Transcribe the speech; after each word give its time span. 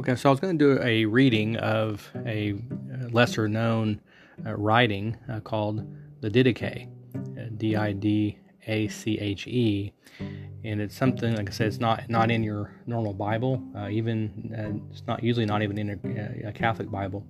Okay, 0.00 0.16
so 0.16 0.30
I 0.30 0.32
was 0.32 0.40
going 0.40 0.58
to 0.58 0.76
do 0.76 0.82
a 0.82 1.04
reading 1.04 1.56
of 1.56 2.08
a 2.24 2.54
lesser 3.10 3.48
known 3.48 4.00
uh, 4.46 4.54
writing 4.54 5.14
uh, 5.30 5.40
called 5.40 5.86
the 6.22 6.30
Didache, 6.30 6.88
uh, 7.14 7.50
D 7.58 7.76
I 7.76 7.92
D 7.92 8.38
A 8.66 8.88
C 8.88 9.18
H 9.18 9.46
E. 9.46 9.92
And 10.64 10.80
it's 10.80 10.96
something, 10.96 11.36
like 11.36 11.50
I 11.50 11.52
said, 11.52 11.66
it's 11.66 11.80
not 11.80 12.08
not 12.08 12.30
in 12.30 12.42
your 12.42 12.72
normal 12.86 13.12
Bible. 13.12 13.62
Uh, 13.76 13.90
even 13.90 14.54
uh, 14.58 14.90
it's 14.90 15.02
not 15.06 15.22
usually 15.22 15.44
not 15.44 15.60
even 15.60 15.76
in 15.76 15.90
a, 15.90 16.48
a, 16.48 16.52
Catholic 16.52 16.90
Bible 16.90 17.22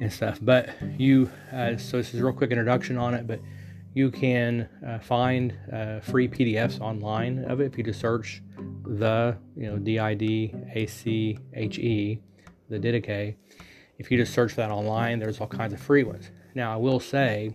and 0.00 0.12
stuff. 0.12 0.40
But 0.42 0.70
you, 0.98 1.30
uh, 1.52 1.76
so 1.76 1.98
this 1.98 2.12
is 2.12 2.18
a 2.18 2.24
real 2.24 2.34
quick 2.34 2.50
introduction 2.50 2.98
on 2.98 3.14
it. 3.14 3.28
But 3.28 3.38
you 3.94 4.10
can 4.10 4.68
find 5.02 5.56
free 6.02 6.28
PDFs 6.28 6.80
online 6.80 7.44
of 7.44 7.60
it 7.60 7.66
if 7.66 7.78
you 7.78 7.84
just 7.84 8.00
search 8.00 8.42
the, 8.84 9.36
you 9.56 9.66
know, 9.66 9.78
D 9.78 9.98
I 9.98 10.14
D 10.14 10.54
A 10.74 10.86
C 10.86 11.38
H 11.54 11.78
E, 11.78 12.20
the 12.68 12.78
Didache. 12.78 13.34
If 13.98 14.10
you 14.10 14.16
just 14.16 14.32
search 14.32 14.54
that 14.56 14.70
online, 14.70 15.18
there's 15.18 15.40
all 15.40 15.46
kinds 15.46 15.72
of 15.72 15.80
free 15.80 16.04
ones. 16.04 16.30
Now, 16.54 16.72
I 16.72 16.76
will 16.76 17.00
say 17.00 17.50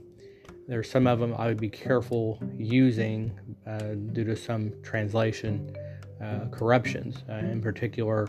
there's 0.68 0.90
some 0.90 1.08
of 1.08 1.20
them 1.20 1.34
I 1.38 1.48
would 1.48 1.59
be 1.59 1.70
careful 1.70 2.40
using 2.58 3.40
uh, 3.67 3.95
due 4.14 4.23
to 4.23 4.36
some 4.36 4.73
translation 4.84 5.76
uh, 6.22 6.46
corruptions. 6.52 7.24
Uh, 7.30 7.34
in 7.34 7.62
particular, 7.62 8.28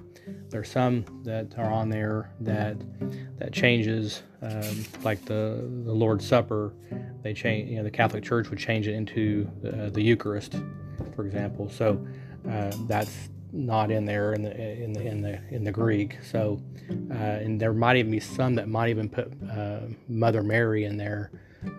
there's 0.51 0.71
some 0.71 1.05
that 1.25 1.55
are 1.57 1.71
on 1.71 1.89
there 1.89 2.31
that 2.41 2.77
that 3.39 3.53
changes, 3.53 4.23
um, 4.43 4.85
like 5.03 5.25
the 5.25 5.69
the 5.85 5.93
Lord's 5.93 6.27
Supper. 6.27 6.73
They 7.23 7.35
change, 7.35 7.71
you 7.71 7.77
know, 7.77 7.85
the 7.85 7.91
Catholic 7.91 8.25
Church 8.25 8.51
would 8.51 8.59
change 8.59 8.87
it 8.87 8.95
into 8.95 9.51
the, 9.63 9.91
the 9.91 10.03
Eucharist, 10.03 10.57
for 11.15 11.27
example. 11.27 11.69
So 11.69 12.07
uh, 12.49 12.73
that's 12.87 13.29
not 13.52 13.91
in 13.91 14.05
there 14.05 14.35
in 14.35 14.43
the 14.43 14.82
in 14.82 14.93
the 14.93 15.07
in 15.07 15.23
the 15.23 15.41
in 15.51 15.65
the 15.65 15.73
Greek. 15.73 16.19
So, 16.23 16.60
uh, 17.10 17.15
and 17.15 17.60
there 17.60 17.73
might 17.73 17.97
even 17.97 18.10
be 18.10 18.21
some 18.21 18.55
that 18.57 18.69
might 18.69 18.91
even 18.91 19.09
put 19.09 19.32
uh, 19.51 19.80
Mother 20.09 20.43
Mary 20.43 20.85
in 20.85 20.97
there. 20.97 21.30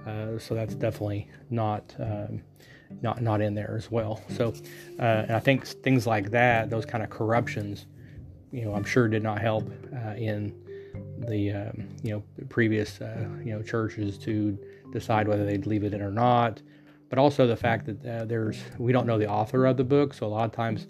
Uh, 0.05 0.37
so 0.37 0.53
that's 0.53 0.75
definitely 0.75 1.29
not 1.49 1.95
um, 1.99 2.41
not 3.01 3.21
not 3.21 3.41
in 3.41 3.53
there 3.53 3.75
as 3.77 3.91
well. 3.91 4.21
So, 4.29 4.53
uh, 4.99 5.01
and 5.01 5.31
I 5.31 5.39
think 5.39 5.65
things 5.65 6.07
like 6.07 6.31
that, 6.31 6.69
those 6.69 6.85
kind 6.85 7.03
of 7.03 7.09
corruptions, 7.09 7.85
you 8.51 8.65
know, 8.65 8.73
I'm 8.73 8.83
sure 8.83 9.07
did 9.07 9.23
not 9.23 9.39
help 9.39 9.69
uh, 9.93 10.15
in 10.15 10.55
the 11.19 11.51
um, 11.51 11.87
you 12.03 12.11
know 12.11 12.23
previous 12.49 12.99
you 13.43 13.51
know 13.53 13.61
churches 13.61 14.17
to 14.19 14.57
decide 14.91 15.27
whether 15.27 15.45
they'd 15.45 15.65
leave 15.65 15.83
it 15.83 15.93
in 15.93 16.01
or 16.01 16.11
not 16.11 16.61
but 17.09 17.19
also 17.19 17.47
the 17.47 17.55
fact 17.55 17.85
that 17.85 18.05
uh, 18.05 18.25
there's 18.25 18.59
we 18.77 18.91
don't 18.91 19.07
know 19.07 19.17
the 19.17 19.29
author 19.29 19.65
of 19.65 19.77
the 19.77 19.83
book, 19.83 20.13
so 20.13 20.25
a 20.25 20.29
lot 20.29 20.45
of 20.45 20.51
times 20.51 20.87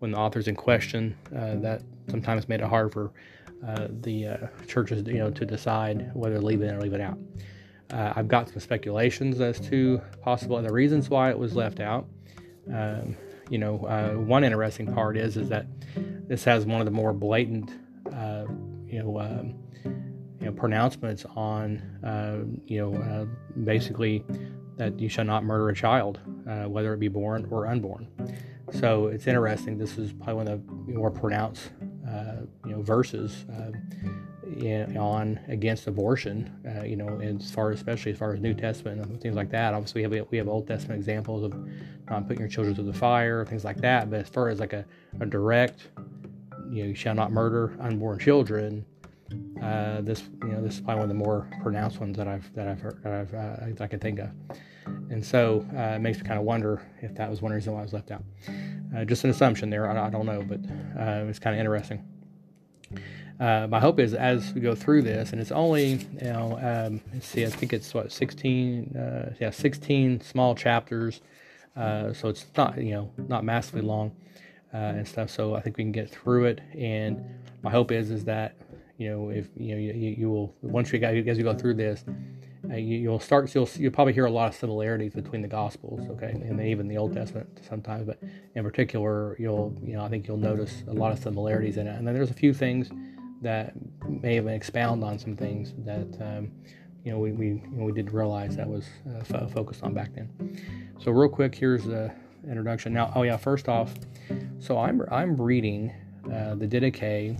when 0.00 0.10
the 0.10 0.18
author's 0.18 0.48
in 0.48 0.56
question, 0.56 1.16
uh, 1.36 1.56
that 1.56 1.82
sometimes 2.08 2.48
made 2.48 2.60
it 2.60 2.66
hard 2.66 2.92
for 2.92 3.12
uh, 3.66 3.88
the 4.00 4.26
uh, 4.26 4.36
churches, 4.66 5.06
you 5.06 5.18
know, 5.18 5.30
to 5.30 5.44
decide 5.44 6.10
whether 6.14 6.36
to 6.36 6.40
leave 6.40 6.62
it 6.62 6.66
in 6.66 6.74
or 6.74 6.80
leave 6.80 6.94
it 6.94 7.00
out. 7.00 7.18
Uh, 7.92 8.12
I've 8.16 8.28
got 8.28 8.48
some 8.48 8.60
speculations 8.60 9.40
as 9.40 9.60
to 9.68 10.00
possible 10.22 10.56
other 10.56 10.72
reasons 10.72 11.10
why 11.10 11.30
it 11.30 11.38
was 11.38 11.54
left 11.54 11.80
out. 11.80 12.06
Um, 12.72 13.16
you 13.48 13.58
know, 13.58 13.84
uh, 13.86 14.12
one 14.12 14.44
interesting 14.44 14.92
part 14.92 15.16
is 15.16 15.36
is 15.36 15.48
that 15.48 15.66
this 16.28 16.44
has 16.44 16.66
one 16.66 16.80
of 16.80 16.84
the 16.84 16.92
more 16.92 17.12
blatant, 17.12 17.70
you 18.86 19.02
know. 19.02 19.20
Um, 19.20 19.54
you 20.40 20.46
know, 20.46 20.52
pronouncements 20.52 21.26
on, 21.36 21.82
you 22.66 22.80
know, 22.80 23.28
basically 23.64 24.24
that 24.80 24.98
you 24.98 25.10
shall 25.10 25.26
not 25.26 25.44
murder 25.44 25.68
a 25.68 25.74
child, 25.74 26.18
uh, 26.48 26.64
whether 26.64 26.94
it 26.94 26.98
be 26.98 27.08
born 27.08 27.46
or 27.50 27.66
unborn. 27.66 28.08
So 28.72 29.08
it's 29.08 29.26
interesting. 29.26 29.76
This 29.76 29.98
is 29.98 30.14
probably 30.14 30.34
one 30.34 30.48
of 30.48 30.66
the 30.86 30.94
more 30.94 31.10
pronounced, 31.10 31.70
uh, 32.08 32.46
you 32.64 32.72
know, 32.72 32.80
verses 32.80 33.44
uh, 33.52 33.72
in, 34.02 34.26
on 34.98 35.40
against 35.48 35.86
abortion. 35.86 36.50
Uh, 36.66 36.82
you 36.82 36.96
know, 36.96 37.20
as 37.20 37.50
far 37.50 37.70
especially 37.72 38.12
as 38.12 38.18
far 38.18 38.32
as 38.32 38.40
New 38.40 38.54
Testament 38.54 39.00
and 39.00 39.20
things 39.20 39.36
like 39.36 39.50
that. 39.50 39.74
Obviously, 39.74 40.06
we 40.06 40.16
have 40.16 40.26
we 40.30 40.38
have 40.38 40.48
Old 40.48 40.66
Testament 40.66 40.98
examples 40.98 41.44
of 41.44 41.54
not 42.08 42.26
putting 42.26 42.40
your 42.40 42.48
children 42.48 42.74
through 42.74 42.84
the 42.84 42.92
fire, 42.92 43.44
things 43.44 43.64
like 43.64 43.78
that. 43.78 44.10
But 44.10 44.20
as 44.20 44.28
far 44.28 44.48
as 44.48 44.60
like 44.60 44.72
a, 44.72 44.84
a 45.20 45.26
direct, 45.26 45.88
you 46.70 46.82
know, 46.82 46.88
you 46.88 46.94
shall 46.94 47.14
not 47.14 47.32
murder 47.32 47.76
unborn 47.80 48.18
children. 48.18 48.84
Uh, 49.62 50.00
this, 50.00 50.24
you 50.42 50.48
know, 50.48 50.60
this 50.60 50.74
is 50.74 50.80
probably 50.80 51.02
one 51.02 51.10
of 51.10 51.16
the 51.16 51.24
more 51.24 51.48
pronounced 51.62 52.00
ones 52.00 52.16
that 52.16 52.26
I've 52.26 52.52
that 52.54 52.66
I've 52.66 52.80
heard 52.80 53.00
that 53.02 53.12
I've 53.12 53.34
uh, 53.34 53.66
that 53.66 53.80
I 53.80 53.86
can 53.86 54.00
think 54.00 54.18
of. 54.18 54.30
And 55.10 55.24
so 55.24 55.66
uh, 55.76 55.94
it 55.94 56.00
makes 56.00 56.18
me 56.18 56.24
kind 56.24 56.38
of 56.38 56.44
wonder 56.44 56.82
if 57.00 57.14
that 57.14 57.30
was 57.30 57.42
one 57.42 57.52
reason 57.52 57.72
why 57.72 57.80
I 57.80 57.82
was 57.82 57.92
left 57.92 58.10
out. 58.10 58.24
Uh, 58.96 59.04
just 59.04 59.22
an 59.24 59.30
assumption 59.30 59.70
there. 59.70 59.88
I, 59.88 60.06
I 60.06 60.10
don't 60.10 60.26
know, 60.26 60.42
but 60.42 60.60
uh, 60.98 61.26
it's 61.28 61.38
kind 61.38 61.54
of 61.54 61.60
interesting. 61.60 62.04
Uh, 63.40 63.66
my 63.70 63.80
hope 63.80 63.98
is 63.98 64.12
as 64.12 64.52
we 64.52 64.60
go 64.60 64.74
through 64.74 65.00
this, 65.00 65.32
and 65.32 65.40
it's 65.40 65.50
only, 65.50 65.92
you 66.20 66.32
know, 66.32 66.58
um, 66.60 67.00
let's 67.14 67.26
see, 67.26 67.44
I 67.44 67.48
think 67.48 67.72
it's 67.72 67.94
what 67.94 68.12
16, 68.12 68.94
uh, 68.94 69.34
yeah, 69.40 69.48
16 69.48 70.20
small 70.20 70.54
chapters. 70.54 71.22
Uh, 71.74 72.12
so 72.12 72.28
it's 72.28 72.44
not, 72.54 72.76
you 72.76 72.92
know, 72.92 73.10
not 73.28 73.42
massively 73.42 73.80
long 73.80 74.12
and 74.72 75.08
stuff. 75.08 75.30
So 75.30 75.54
I 75.54 75.60
think 75.60 75.78
we 75.78 75.84
can 75.84 75.92
get 75.92 76.10
through 76.10 76.44
it. 76.44 76.60
And 76.76 77.24
my 77.62 77.70
hope 77.70 77.90
is, 77.90 78.10
is 78.10 78.24
that, 78.24 78.56
you 78.98 79.08
know, 79.08 79.30
if 79.30 79.48
you 79.56 79.74
know, 79.74 79.80
you, 79.80 79.92
you 79.92 80.30
will 80.30 80.54
once 80.60 80.92
you 80.92 81.00
as 81.00 81.38
you 81.38 81.44
go 81.44 81.54
through 81.54 81.74
this, 81.74 82.04
uh, 82.70 82.74
you, 82.74 83.08
will 83.08 83.18
start 83.18 83.52
you'll 83.54 83.68
you'll 83.76 83.90
probably 83.90 84.12
hear 84.12 84.26
a 84.26 84.30
lot 84.30 84.48
of 84.48 84.54
similarities 84.54 85.14
between 85.14 85.40
the 85.40 85.48
gospels 85.48 86.06
okay 86.10 86.30
and 86.30 86.60
even 86.60 86.86
the 86.86 86.96
old 86.96 87.12
testament 87.12 87.48
sometimes 87.66 88.06
but 88.06 88.20
in 88.54 88.62
particular 88.62 89.34
you'll 89.38 89.74
you 89.82 89.94
know 89.94 90.04
i 90.04 90.08
think 90.08 90.28
you'll 90.28 90.36
notice 90.36 90.84
a 90.88 90.92
lot 90.92 91.10
of 91.10 91.18
similarities 91.18 91.78
in 91.78 91.86
it 91.86 91.96
and 91.96 92.06
then 92.06 92.14
there's 92.14 92.30
a 92.30 92.34
few 92.34 92.52
things 92.52 92.90
that 93.40 93.72
may 94.08 94.36
even 94.36 94.52
expound 94.52 95.02
on 95.02 95.18
some 95.18 95.36
things 95.36 95.74
that 95.78 96.20
um, 96.20 96.50
you 97.04 97.12
know 97.12 97.18
we, 97.18 97.32
we, 97.32 97.46
you 97.46 97.62
know, 97.72 97.84
we 97.84 97.92
did 97.92 98.12
realize 98.12 98.56
that 98.56 98.68
was 98.68 98.84
uh, 99.08 99.22
f- 99.34 99.50
focused 99.52 99.82
on 99.82 99.94
back 99.94 100.14
then 100.14 100.28
so 100.98 101.10
real 101.10 101.28
quick 101.28 101.54
here's 101.54 101.84
the 101.84 102.12
introduction 102.46 102.92
now 102.92 103.12
oh 103.14 103.22
yeah 103.22 103.36
first 103.36 103.68
off 103.68 103.94
so 104.58 104.78
i'm 104.78 105.02
i'm 105.10 105.40
reading 105.40 105.92
uh, 106.26 106.54
the 106.54 106.66
didache 106.66 107.38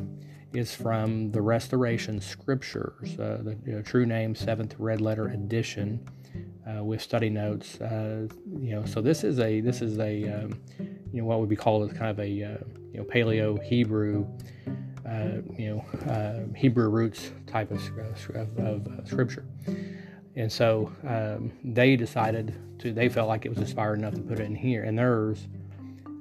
is 0.52 0.74
from 0.74 1.30
the 1.30 1.40
Restoration 1.40 2.20
Scriptures, 2.20 3.18
uh, 3.18 3.40
the 3.42 3.56
you 3.64 3.72
know, 3.72 3.82
true 3.82 4.04
name 4.04 4.34
Seventh 4.34 4.74
Red 4.78 5.00
Letter 5.00 5.28
Edition, 5.28 6.00
uh, 6.68 6.82
with 6.82 7.00
study 7.00 7.30
notes. 7.30 7.80
Uh, 7.80 8.26
you 8.60 8.74
know, 8.74 8.84
so 8.84 9.00
this 9.00 9.22
is 9.24 9.38
a 9.38 9.60
this 9.60 9.80
is 9.80 9.98
a 9.98 10.24
um, 10.28 10.60
you 11.12 11.20
know 11.20 11.24
what 11.24 11.40
would 11.40 11.48
be 11.48 11.56
called 11.56 11.88
as 11.90 11.96
kind 11.96 12.10
of 12.10 12.18
a 12.18 12.22
uh, 12.22 12.58
you 12.92 12.98
know 12.98 13.04
Paleo 13.04 13.62
Hebrew. 13.62 14.26
Uh, 15.10 15.42
you 15.56 15.74
know, 15.74 16.10
uh, 16.10 16.54
Hebrew 16.56 16.88
roots 16.88 17.32
type 17.46 17.70
of, 17.72 17.80
of, 18.34 18.86
of 18.86 19.08
scripture, 19.08 19.44
and 20.36 20.50
so 20.50 20.92
um, 21.06 21.52
they 21.64 21.96
decided 21.96 22.54
to. 22.78 22.92
They 22.92 23.08
felt 23.08 23.28
like 23.28 23.44
it 23.44 23.48
was 23.48 23.58
inspired 23.58 23.98
enough 23.98 24.14
to 24.14 24.20
put 24.20 24.38
it 24.38 24.44
in 24.44 24.54
here 24.54 24.84
in 24.84 24.94
theirs, 24.94 25.48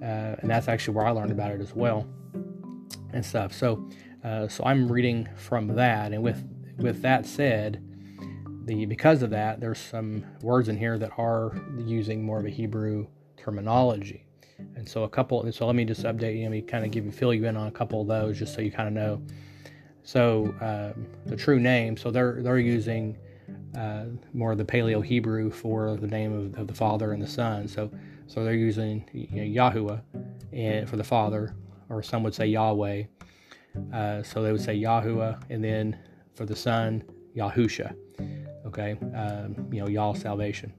and 0.01 0.49
that's 0.49 0.67
actually 0.67 0.95
where 0.95 1.05
I 1.05 1.11
learned 1.11 1.31
about 1.31 1.51
it 1.51 1.61
as 1.61 1.75
well, 1.75 2.07
and 3.13 3.23
stuff. 3.23 3.53
So 3.53 3.87
uh, 4.23 4.47
so 4.47 4.63
I'm 4.65 4.91
reading 4.91 5.27
from 5.35 5.67
that, 5.75 6.11
and 6.11 6.21
with 6.21 6.43
with 6.77 7.01
that 7.03 7.25
said, 7.25 7.81
the 8.65 8.85
because 8.85 9.21
of 9.21 9.29
that, 9.29 9.59
there's 9.59 9.79
some 9.79 10.25
words 10.41 10.67
in 10.67 10.77
here 10.77 10.97
that 10.97 11.11
are 11.17 11.53
using 11.77 12.23
more 12.23 12.39
of 12.39 12.45
a 12.45 12.49
Hebrew 12.49 13.07
terminology, 13.37 14.25
and 14.75 14.87
so 14.87 15.03
a 15.03 15.09
couple. 15.09 15.49
So 15.51 15.65
let 15.65 15.75
me 15.75 15.85
just 15.85 16.03
update 16.03 16.37
you. 16.37 16.43
Let 16.43 16.51
me 16.51 16.61
kind 16.61 16.85
of 16.85 16.91
give 16.91 17.05
you 17.05 17.11
fill 17.11 17.33
you 17.33 17.45
in 17.45 17.57
on 17.57 17.67
a 17.67 17.71
couple 17.71 18.01
of 18.01 18.07
those, 18.07 18.37
just 18.37 18.53
so 18.53 18.61
you 18.61 18.71
kind 18.71 18.87
of 18.87 18.93
know. 18.93 19.21
So 20.03 20.53
uh, 20.61 20.93
the 21.25 21.35
true 21.35 21.59
name. 21.59 21.97
So 21.97 22.11
they're 22.11 22.41
they're 22.41 22.59
using 22.59 23.17
uh, 23.77 24.05
more 24.33 24.51
of 24.51 24.57
the 24.57 24.65
Paleo 24.65 25.03
Hebrew 25.03 25.49
for 25.51 25.95
the 25.95 26.07
name 26.07 26.33
of, 26.33 26.57
of, 26.57 26.67
the 26.67 26.73
Father 26.73 27.13
and 27.13 27.21
the 27.21 27.27
Son. 27.27 27.67
So 27.67 27.91
so 28.27 28.43
they're 28.43 28.53
using 28.53 29.07
you 29.13 29.53
know, 29.53 30.01
and 30.51 30.89
for 30.89 30.97
the 30.97 31.03
Father, 31.03 31.55
or 31.89 32.01
some 32.03 32.23
would 32.23 32.33
say 32.33 32.47
Yahweh 32.47 33.03
uh, 33.93 34.23
so 34.23 34.41
they 34.41 34.51
would 34.51 34.61
say 34.61 34.79
Yahuwah, 34.79 35.41
and 35.49 35.63
then 35.63 35.97
for 36.35 36.45
the 36.45 36.55
Son, 36.55 37.03
Yahusha. 37.35 37.95
Okay, 38.65 38.97
um, 39.15 39.67
you 39.71 39.79
know, 39.79 39.87
Yah 39.87 40.13
salvation. 40.13 40.73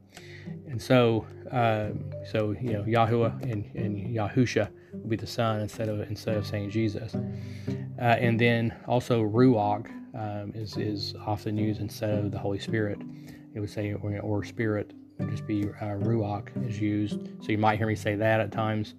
And 0.69 0.81
so, 0.81 1.27
um, 1.51 2.05
so 2.31 2.53
you 2.61 2.73
know, 2.73 2.83
Yahuwah 2.83 3.43
and, 3.43 3.65
and 3.75 4.15
Yahusha 4.15 4.69
would 4.93 5.09
be 5.09 5.17
the 5.17 5.27
Son 5.27 5.61
instead 5.61 5.89
of 5.89 6.01
instead 6.09 6.37
of 6.37 6.47
saying 6.47 6.71
Jesus. 6.71 7.15
Uh, 7.15 8.03
and 8.03 8.41
then 8.41 8.75
also 8.87 9.23
Ruach 9.23 9.87
um, 10.15 10.53
is 10.55 10.77
is 10.77 11.15
often 11.27 11.57
used 11.57 11.81
instead 11.81 12.19
of 12.19 12.31
the 12.31 12.39
Holy 12.39 12.59
Spirit. 12.59 13.01
It 13.55 13.61
would 13.61 13.71
say 13.71 13.93
or, 13.93 14.21
or 14.21 14.45
Spirit 14.45 14.93
would 15.19 15.31
just 15.31 15.47
be 15.47 15.65
uh, 15.65 15.97
Ruach 15.97 16.49
is 16.69 16.81
used. 16.81 17.21
So 17.43 17.53
you 17.53 17.59
might 17.59 17.79
hear 17.79 17.87
me 17.87 17.97
say 17.97 18.15
that 18.15 18.41
at 18.41 18.53
times. 18.53 18.95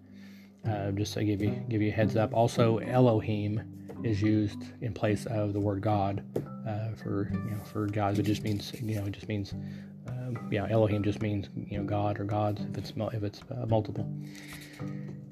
Uh, 0.68 0.92
just 0.92 1.16
to 1.16 1.24
give 1.24 1.42
you 1.42 1.50
give 1.70 1.82
you 1.82 1.90
a 1.90 1.92
heads 1.92 2.16
up. 2.16 2.34
Also, 2.36 2.78
Elohim 2.80 3.64
is 4.04 4.22
used 4.22 4.64
in 4.82 4.94
place 4.94 5.26
of 5.26 5.54
the 5.54 5.60
word 5.60 5.82
God 5.82 6.24
uh, 6.68 6.90
for 7.02 7.30
you 7.32 7.52
know 7.52 7.64
for 7.64 7.88
God. 7.88 8.20
It 8.20 8.24
just 8.24 8.44
means 8.44 8.72
you 8.80 8.96
know 8.96 9.06
it 9.06 9.12
just 9.12 9.28
means 9.28 9.54
um, 10.08 10.48
yeah 10.52 10.68
Elohim 10.70 11.04
just 11.04 11.22
means 11.22 11.50
you 11.56 11.78
know 11.78 11.84
God 11.84 12.20
or 12.20 12.24
gods 12.24 12.62
if 12.62 12.78
it's 12.78 12.94
if 13.14 13.24
it's 13.24 13.42
uh, 13.52 13.66
multiple. 13.68 14.08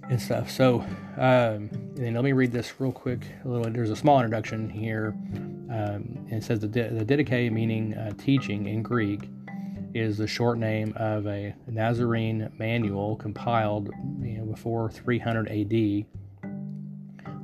and 0.09 0.19
stuff. 0.19 0.49
So, 0.49 0.79
um, 1.17 1.69
and 1.97 2.15
let 2.15 2.23
me 2.23 2.31
read 2.31 2.51
this 2.51 2.73
real 2.79 2.91
quick. 2.91 3.19
A 3.45 3.47
little. 3.47 3.71
There's 3.71 3.91
a 3.91 3.95
small 3.95 4.17
introduction 4.17 4.69
here. 4.69 5.15
Um, 5.69 6.25
and 6.29 6.33
it 6.33 6.43
says 6.43 6.59
the, 6.59 6.67
the 6.67 7.05
Didache, 7.05 7.51
meaning 7.51 7.93
uh, 7.93 8.11
teaching 8.17 8.65
in 8.65 8.81
Greek, 8.81 9.29
is 9.93 10.17
the 10.17 10.27
short 10.27 10.57
name 10.57 10.93
of 10.95 11.27
a 11.27 11.53
Nazarene 11.67 12.51
manual 12.57 13.15
compiled 13.15 13.89
you 14.21 14.39
know, 14.39 14.45
before 14.45 14.89
300 14.89 15.47
AD. 15.47 15.69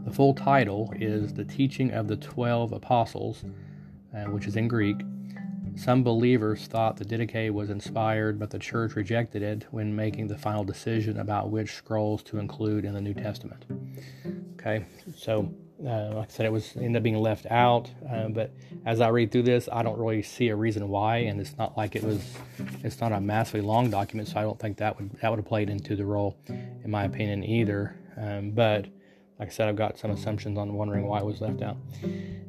The 0.06 0.12
full 0.12 0.34
title 0.34 0.92
is 0.96 1.34
The 1.34 1.46
Teaching 1.46 1.92
of 1.92 2.08
the 2.08 2.16
Twelve 2.16 2.72
Apostles, 2.72 3.44
uh, 4.16 4.26
which 4.26 4.48
is 4.48 4.56
in 4.56 4.68
Greek. 4.68 4.98
Some 5.76 6.04
believers 6.04 6.68
thought 6.68 6.98
the 6.98 7.06
Didache 7.06 7.52
was 7.52 7.70
inspired, 7.70 8.40
but 8.40 8.50
the 8.50 8.60
church 8.60 8.96
rejected 8.96 9.42
it 9.42 9.66
when 9.72 9.96
making 9.96 10.28
the 10.28 10.38
final 10.38 10.64
decision 10.64 11.20
about 11.20 11.50
which 11.50 11.74
scrolls 11.74 12.24
to 12.24 12.40
include 12.40 12.86
in 12.86 12.94
the 12.94 13.02
New 13.02 13.14
Testament. 13.14 13.66
Okay, 14.54 14.86
so 15.16 15.54
uh, 15.86 16.12
like 16.14 16.30
I 16.30 16.32
said, 16.32 16.46
it 16.46 16.52
was 16.52 16.76
ended 16.78 16.96
up 16.96 17.04
being 17.04 17.18
left 17.18 17.46
out. 17.48 17.92
Uh, 18.10 18.30
but 18.30 18.52
as 18.86 19.02
I 19.02 19.10
read 19.10 19.32
through 19.32 19.44
this, 19.44 19.68
I 19.72 19.84
don't 19.84 19.98
really 20.00 20.22
see 20.22 20.48
a 20.48 20.56
reason 20.56 20.88
why, 20.88 21.18
and 21.18 21.40
it's 21.40 21.58
not 21.58 21.78
like 21.78 21.96
it 21.96 22.04
was. 22.04 22.24
It's 22.84 23.02
not 23.02 23.12
a 23.12 23.20
massively 23.20 23.62
long 23.62 23.90
document, 23.90 24.30
so 24.30 24.40
I 24.40 24.44
don't 24.44 24.60
think 24.60 24.78
that 24.78 24.98
would 24.98 25.12
that 25.20 25.30
would 25.30 25.40
have 25.40 25.46
played 25.46 25.70
into 25.70 25.96
the 25.96 26.06
role, 26.06 26.38
in 26.48 26.90
my 26.90 27.04
opinion, 27.04 27.44
either. 27.44 27.96
Um, 28.18 28.52
but 28.52 28.86
like 29.40 29.50
I 29.50 29.52
said, 29.52 29.68
I've 29.68 29.76
got 29.76 29.98
some 29.98 30.12
assumptions 30.12 30.58
on 30.58 30.74
wondering 30.74 31.08
why 31.08 31.20
it 31.20 31.26
was 31.26 31.42
left 31.42 31.62
out 31.62 31.78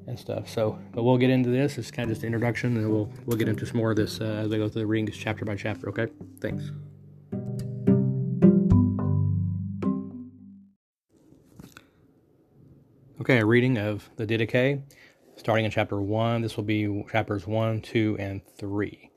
and 0.06 0.18
stuff. 0.18 0.48
So, 0.48 0.78
but 0.92 1.02
we'll 1.02 1.18
get 1.18 1.30
into 1.30 1.50
this. 1.50 1.78
It's 1.78 1.90
kind 1.90 2.08
of 2.08 2.12
just 2.12 2.20
the 2.20 2.26
introduction, 2.26 2.76
and 2.76 2.90
we'll 2.90 3.10
we'll 3.24 3.36
get 3.36 3.48
into 3.48 3.66
some 3.66 3.78
more 3.78 3.90
of 3.90 3.96
this 3.96 4.20
uh, 4.20 4.24
as 4.24 4.52
I 4.52 4.56
go 4.56 4.68
through 4.68 4.82
the 4.82 4.86
readings 4.86 5.16
chapter 5.16 5.44
by 5.44 5.56
chapter. 5.56 5.88
Okay, 5.88 6.06
thanks. 6.40 6.70
Okay, 13.20 13.38
a 13.38 13.46
reading 13.46 13.76
of 13.76 14.08
the 14.14 14.24
Didache, 14.24 14.82
starting 15.36 15.64
in 15.64 15.70
chapter 15.72 16.00
1. 16.00 16.42
This 16.42 16.56
will 16.56 16.62
be 16.62 17.04
chapters 17.10 17.44
1, 17.44 17.80
2, 17.80 18.16
and 18.20 18.40
3. 18.56 19.10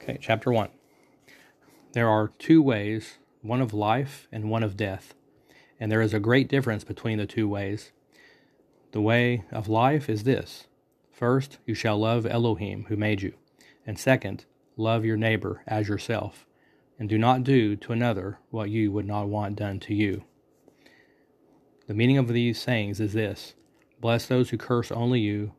Okay, 0.00 0.18
chapter 0.20 0.52
1. 0.52 0.68
There 1.94 2.08
are 2.08 2.28
two 2.38 2.62
ways, 2.62 3.18
one 3.42 3.60
of 3.60 3.74
life 3.74 4.28
and 4.30 4.50
one 4.50 4.62
of 4.62 4.76
death, 4.76 5.14
and 5.80 5.90
there 5.90 6.00
is 6.00 6.14
a 6.14 6.20
great 6.20 6.48
difference 6.48 6.84
between 6.84 7.18
the 7.18 7.26
two 7.26 7.48
ways. 7.48 7.92
The 8.92 9.00
way 9.00 9.44
of 9.52 9.68
life 9.68 10.08
is 10.08 10.24
this 10.24 10.66
First, 11.12 11.58
you 11.66 11.74
shall 11.74 11.98
love 11.98 12.26
Elohim, 12.26 12.86
who 12.88 12.96
made 12.96 13.22
you, 13.22 13.34
and 13.86 13.98
second, 13.98 14.44
love 14.76 15.04
your 15.04 15.16
neighbor 15.16 15.62
as 15.66 15.88
yourself, 15.88 16.46
and 16.98 17.08
do 17.08 17.18
not 17.18 17.44
do 17.44 17.76
to 17.76 17.92
another 17.92 18.38
what 18.50 18.70
you 18.70 18.92
would 18.92 19.06
not 19.06 19.28
want 19.28 19.56
done 19.56 19.80
to 19.80 19.94
you. 19.94 20.24
The 21.86 21.94
meaning 21.94 22.18
of 22.18 22.28
these 22.28 22.60
sayings 22.60 23.00
is 23.00 23.14
this 23.14 23.54
Bless 24.00 24.26
those 24.26 24.50
who 24.50 24.58
curse 24.58 24.92
only 24.92 25.20
you, 25.20 25.52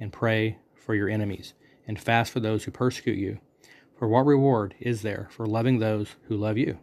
and 0.00 0.12
pray 0.12 0.58
for 0.74 0.94
your 0.94 1.08
enemies, 1.08 1.54
and 1.86 2.00
fast 2.00 2.32
for 2.32 2.40
those 2.40 2.64
who 2.64 2.70
persecute 2.70 3.18
you. 3.18 3.38
For 3.96 4.08
what 4.08 4.26
reward 4.26 4.74
is 4.80 5.02
there 5.02 5.28
for 5.30 5.46
loving 5.46 5.78
those 5.78 6.16
who 6.28 6.36
love 6.36 6.58
you? 6.58 6.78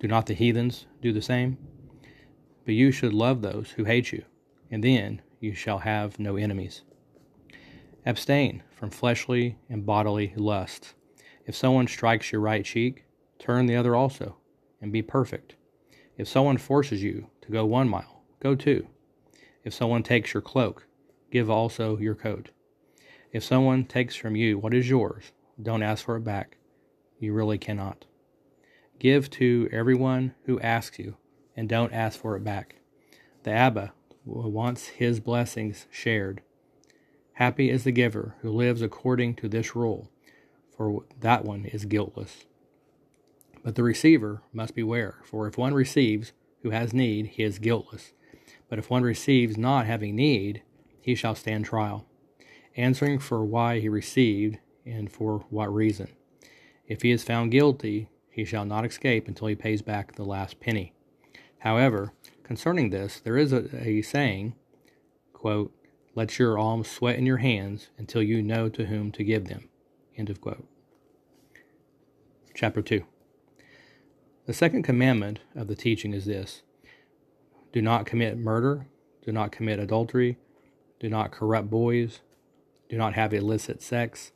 Do 0.00 0.06
not 0.06 0.26
the 0.26 0.34
heathens 0.34 0.86
do 1.02 1.12
the 1.12 1.22
same? 1.22 1.58
But 2.64 2.74
you 2.74 2.92
should 2.92 3.12
love 3.12 3.42
those 3.42 3.70
who 3.70 3.84
hate 3.84 4.12
you, 4.12 4.24
and 4.70 4.84
then 4.84 5.22
you 5.40 5.54
shall 5.54 5.78
have 5.78 6.18
no 6.18 6.36
enemies. 6.36 6.82
Abstain 8.06 8.62
from 8.70 8.90
fleshly 8.90 9.58
and 9.68 9.84
bodily 9.84 10.32
lusts. 10.36 10.94
If 11.46 11.56
someone 11.56 11.88
strikes 11.88 12.30
your 12.30 12.40
right 12.40 12.64
cheek, 12.64 13.06
turn 13.38 13.66
the 13.66 13.76
other 13.76 13.96
also, 13.96 14.36
and 14.80 14.92
be 14.92 15.02
perfect. 15.02 15.56
If 16.16 16.28
someone 16.28 16.58
forces 16.58 17.02
you 17.02 17.30
to 17.42 17.50
go 17.50 17.64
one 17.64 17.88
mile, 17.88 18.22
go 18.40 18.54
two. 18.54 18.86
If 19.64 19.74
someone 19.74 20.02
takes 20.02 20.32
your 20.32 20.42
cloak, 20.42 20.86
give 21.30 21.50
also 21.50 21.98
your 21.98 22.14
coat. 22.14 22.50
If 23.32 23.44
someone 23.44 23.84
takes 23.84 24.14
from 24.16 24.36
you 24.36 24.58
what 24.58 24.74
is 24.74 24.88
yours, 24.88 25.32
don't 25.60 25.82
ask 25.82 26.04
for 26.04 26.16
it 26.16 26.24
back. 26.24 26.56
You 27.18 27.32
really 27.32 27.58
cannot. 27.58 28.04
Give 28.98 29.30
to 29.30 29.68
everyone 29.70 30.34
who 30.44 30.58
asks 30.60 30.98
you, 30.98 31.16
and 31.56 31.68
don't 31.68 31.92
ask 31.92 32.18
for 32.18 32.36
it 32.36 32.42
back. 32.42 32.76
The 33.44 33.52
Abba 33.52 33.92
wants 34.24 34.88
his 34.88 35.20
blessings 35.20 35.86
shared. 35.90 36.42
Happy 37.34 37.70
is 37.70 37.84
the 37.84 37.92
giver 37.92 38.34
who 38.40 38.50
lives 38.50 38.82
according 38.82 39.36
to 39.36 39.48
this 39.48 39.76
rule, 39.76 40.10
for 40.76 41.04
that 41.20 41.44
one 41.44 41.64
is 41.66 41.84
guiltless. 41.84 42.46
But 43.62 43.76
the 43.76 43.84
receiver 43.84 44.42
must 44.52 44.74
beware, 44.74 45.18
for 45.24 45.46
if 45.46 45.56
one 45.56 45.74
receives 45.74 46.32
who 46.62 46.70
has 46.70 46.92
need, 46.92 47.26
he 47.26 47.44
is 47.44 47.60
guiltless. 47.60 48.12
But 48.68 48.80
if 48.80 48.90
one 48.90 49.02
receives 49.02 49.56
not 49.56 49.86
having 49.86 50.16
need, 50.16 50.62
he 51.00 51.14
shall 51.14 51.36
stand 51.36 51.64
trial, 51.64 52.06
answering 52.76 53.20
for 53.20 53.44
why 53.44 53.78
he 53.78 53.88
received 53.88 54.58
and 54.84 55.10
for 55.10 55.46
what 55.50 55.72
reason. 55.72 56.08
If 56.86 57.02
he 57.02 57.12
is 57.12 57.22
found 57.22 57.52
guilty, 57.52 58.08
he 58.38 58.44
shall 58.44 58.64
not 58.64 58.84
escape 58.84 59.26
until 59.26 59.48
he 59.48 59.56
pays 59.56 59.82
back 59.82 60.14
the 60.14 60.22
last 60.22 60.60
penny. 60.60 60.92
However, 61.58 62.12
concerning 62.44 62.90
this, 62.90 63.18
there 63.18 63.36
is 63.36 63.52
a, 63.52 63.84
a 63.84 64.00
saying, 64.00 64.54
quote, 65.32 65.74
Let 66.14 66.38
your 66.38 66.56
alms 66.56 66.88
sweat 66.88 67.18
in 67.18 67.26
your 67.26 67.38
hands 67.38 67.88
until 67.98 68.22
you 68.22 68.40
know 68.40 68.68
to 68.68 68.86
whom 68.86 69.10
to 69.10 69.24
give 69.24 69.48
them. 69.48 69.68
End 70.16 70.30
of 70.30 70.40
quote. 70.40 70.64
Chapter 72.54 72.80
2. 72.80 73.04
The 74.46 74.54
second 74.54 74.84
commandment 74.84 75.40
of 75.56 75.66
the 75.66 75.74
teaching 75.74 76.14
is 76.14 76.24
this 76.24 76.62
do 77.72 77.82
not 77.82 78.06
commit 78.06 78.38
murder, 78.38 78.86
do 79.26 79.32
not 79.32 79.50
commit 79.50 79.80
adultery, 79.80 80.38
do 81.00 81.08
not 81.08 81.32
corrupt 81.32 81.70
boys, 81.70 82.20
do 82.88 82.96
not 82.96 83.14
have 83.14 83.34
illicit 83.34 83.82
sex, 83.82 84.30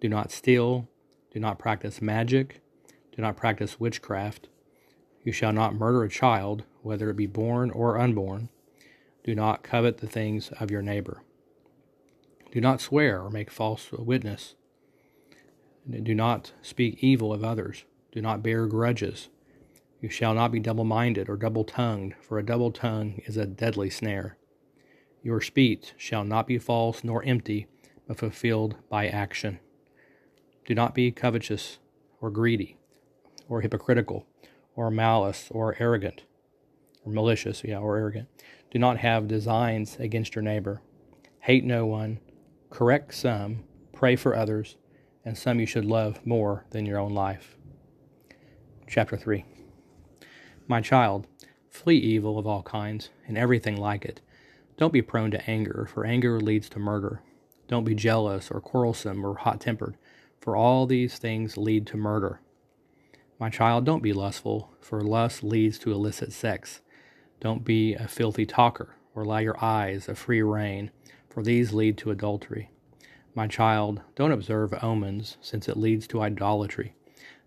do 0.00 0.08
not 0.08 0.30
steal, 0.30 0.88
do 1.32 1.40
not 1.40 1.58
practice 1.58 2.00
magic, 2.00 2.62
do 3.18 3.22
not 3.22 3.36
practice 3.36 3.80
witchcraft. 3.80 4.46
You 5.24 5.32
shall 5.32 5.52
not 5.52 5.74
murder 5.74 6.04
a 6.04 6.08
child, 6.08 6.62
whether 6.82 7.10
it 7.10 7.16
be 7.16 7.26
born 7.26 7.68
or 7.72 7.98
unborn. 7.98 8.48
Do 9.24 9.34
not 9.34 9.64
covet 9.64 9.98
the 9.98 10.06
things 10.06 10.52
of 10.60 10.70
your 10.70 10.82
neighbor. 10.82 11.24
Do 12.52 12.60
not 12.60 12.80
swear 12.80 13.20
or 13.20 13.28
make 13.28 13.50
false 13.50 13.90
witness. 13.90 14.54
Do 15.90 16.14
not 16.14 16.52
speak 16.62 17.02
evil 17.02 17.32
of 17.32 17.42
others. 17.42 17.82
Do 18.12 18.22
not 18.22 18.40
bear 18.40 18.68
grudges. 18.68 19.30
You 20.00 20.10
shall 20.10 20.34
not 20.34 20.52
be 20.52 20.60
double 20.60 20.84
minded 20.84 21.28
or 21.28 21.36
double 21.36 21.64
tongued, 21.64 22.14
for 22.20 22.38
a 22.38 22.46
double 22.46 22.70
tongue 22.70 23.20
is 23.26 23.36
a 23.36 23.46
deadly 23.46 23.90
snare. 23.90 24.36
Your 25.24 25.40
speech 25.40 25.92
shall 25.96 26.22
not 26.22 26.46
be 26.46 26.56
false 26.56 27.02
nor 27.02 27.24
empty, 27.24 27.66
but 28.06 28.16
fulfilled 28.16 28.76
by 28.88 29.08
action. 29.08 29.58
Do 30.64 30.76
not 30.76 30.94
be 30.94 31.10
covetous 31.10 31.78
or 32.20 32.30
greedy, 32.30 32.77
or 33.48 33.60
hypocritical, 33.60 34.26
or 34.74 34.90
malice, 34.90 35.48
or 35.50 35.76
arrogant, 35.78 36.22
or 37.04 37.12
malicious, 37.12 37.62
yeah, 37.64 37.78
or 37.78 37.96
arrogant. 37.96 38.28
Do 38.70 38.78
not 38.78 38.98
have 38.98 39.28
designs 39.28 39.96
against 39.98 40.34
your 40.34 40.42
neighbor. 40.42 40.82
Hate 41.40 41.64
no 41.64 41.86
one, 41.86 42.20
correct 42.70 43.14
some, 43.14 43.64
pray 43.92 44.16
for 44.16 44.36
others, 44.36 44.76
and 45.24 45.36
some 45.36 45.58
you 45.60 45.66
should 45.66 45.84
love 45.84 46.24
more 46.26 46.66
than 46.70 46.86
your 46.86 46.98
own 46.98 47.14
life. 47.14 47.56
Chapter 48.86 49.16
3 49.16 49.44
my 50.70 50.82
child, 50.82 51.26
flee 51.70 51.96
evil 51.96 52.38
of 52.38 52.46
all 52.46 52.62
kinds 52.62 53.08
and 53.26 53.38
everything 53.38 53.76
like 53.78 54.04
it. 54.04 54.20
Don't 54.76 54.92
be 54.92 55.00
prone 55.00 55.30
to 55.30 55.50
anger, 55.50 55.88
for 55.90 56.04
anger 56.04 56.38
leads 56.38 56.68
to 56.68 56.78
murder. 56.78 57.22
Don't 57.68 57.84
be 57.84 57.94
jealous 57.94 58.50
or 58.50 58.60
quarrelsome 58.60 59.24
or 59.24 59.34
hot 59.34 59.62
tempered, 59.62 59.96
for 60.38 60.54
all 60.54 60.86
these 60.86 61.16
things 61.16 61.56
lead 61.56 61.86
to 61.86 61.96
murder. 61.96 62.40
My 63.40 63.50
child, 63.50 63.84
don't 63.84 64.02
be 64.02 64.12
lustful, 64.12 64.72
for 64.80 65.00
lust 65.00 65.44
leads 65.44 65.78
to 65.80 65.92
illicit 65.92 66.32
sex. 66.32 66.80
Don't 67.40 67.64
be 67.64 67.94
a 67.94 68.08
filthy 68.08 68.44
talker, 68.44 68.96
or 69.14 69.22
allow 69.22 69.38
your 69.38 69.62
eyes 69.62 70.08
a 70.08 70.16
free 70.16 70.42
rein, 70.42 70.90
for 71.30 71.44
these 71.44 71.72
lead 71.72 71.96
to 71.98 72.10
adultery. 72.10 72.70
My 73.36 73.46
child, 73.46 74.00
don't 74.16 74.32
observe 74.32 74.74
omens, 74.82 75.36
since 75.40 75.68
it 75.68 75.76
leads 75.76 76.08
to 76.08 76.20
idolatry. 76.20 76.94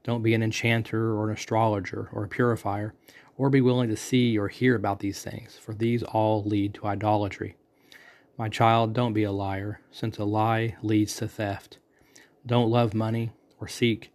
Don't 0.04 0.24
be 0.24 0.34
an 0.34 0.42
enchanter 0.42 1.14
or 1.14 1.30
an 1.30 1.36
astrologer 1.36 2.10
or 2.14 2.24
a 2.24 2.30
purifier, 2.30 2.94
or 3.38 3.50
be 3.50 3.60
willing 3.60 3.90
to 3.90 3.98
see 3.98 4.38
or 4.38 4.48
hear 4.48 4.76
about 4.76 5.00
these 5.00 5.22
things, 5.22 5.58
for 5.58 5.74
these 5.74 6.04
all 6.04 6.42
lead 6.44 6.74
to 6.76 6.86
idolatry. 6.86 7.58
My 8.38 8.48
child, 8.48 8.94
don't 8.94 9.14
be 9.14 9.24
a 9.24 9.32
liar, 9.32 9.82
since 9.92 10.18
a 10.18 10.24
lie 10.24 10.78
leads 10.82 11.18
to 11.18 11.28
theft. 11.28 11.80
Don't 12.46 12.72
love 12.72 12.94
money 12.94 13.32
or 13.60 13.68
seek 13.68 14.14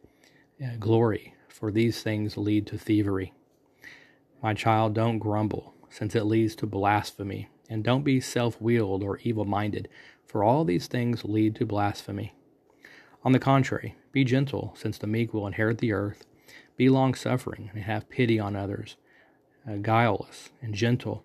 uh, 0.65 0.77
glory, 0.81 1.35
for 1.59 1.73
these 1.73 2.03
things 2.03 2.37
lead 2.37 2.67
to 2.69 2.79
thievery. 2.79 3.33
My 4.43 4.55
child, 4.55 4.95
don't 4.95 5.19
grumble, 5.19 5.75
since 5.91 6.15
it 6.15 6.25
leads 6.27 6.57
to 6.57 6.67
blasphemy. 6.67 7.49
And 7.71 7.85
don't 7.85 8.05
be 8.05 8.21
self 8.21 8.61
willed 8.61 9.03
or 9.03 9.19
evil 9.25 9.45
minded, 9.47 9.89
for 10.27 10.45
all 10.45 10.65
these 10.65 10.89
things 10.89 11.25
lead 11.25 11.57
to 11.57 11.67
blasphemy. 11.67 12.35
On 13.25 13.33
the 13.33 13.41
contrary, 13.41 13.97
be 14.13 14.25
gentle, 14.25 14.75
since 14.77 14.99
the 14.99 15.09
meek 15.09 15.35
will 15.35 15.47
inherit 15.47 15.79
the 15.79 15.93
earth. 15.93 16.27
Be 16.77 16.89
long 16.89 17.15
suffering, 17.15 17.71
and 17.75 17.85
have 17.85 18.09
pity 18.11 18.39
on 18.41 18.57
others. 18.57 18.97
uh, 19.69 19.77
guileless 19.77 20.51
and 20.63 20.75
gentle 20.75 21.25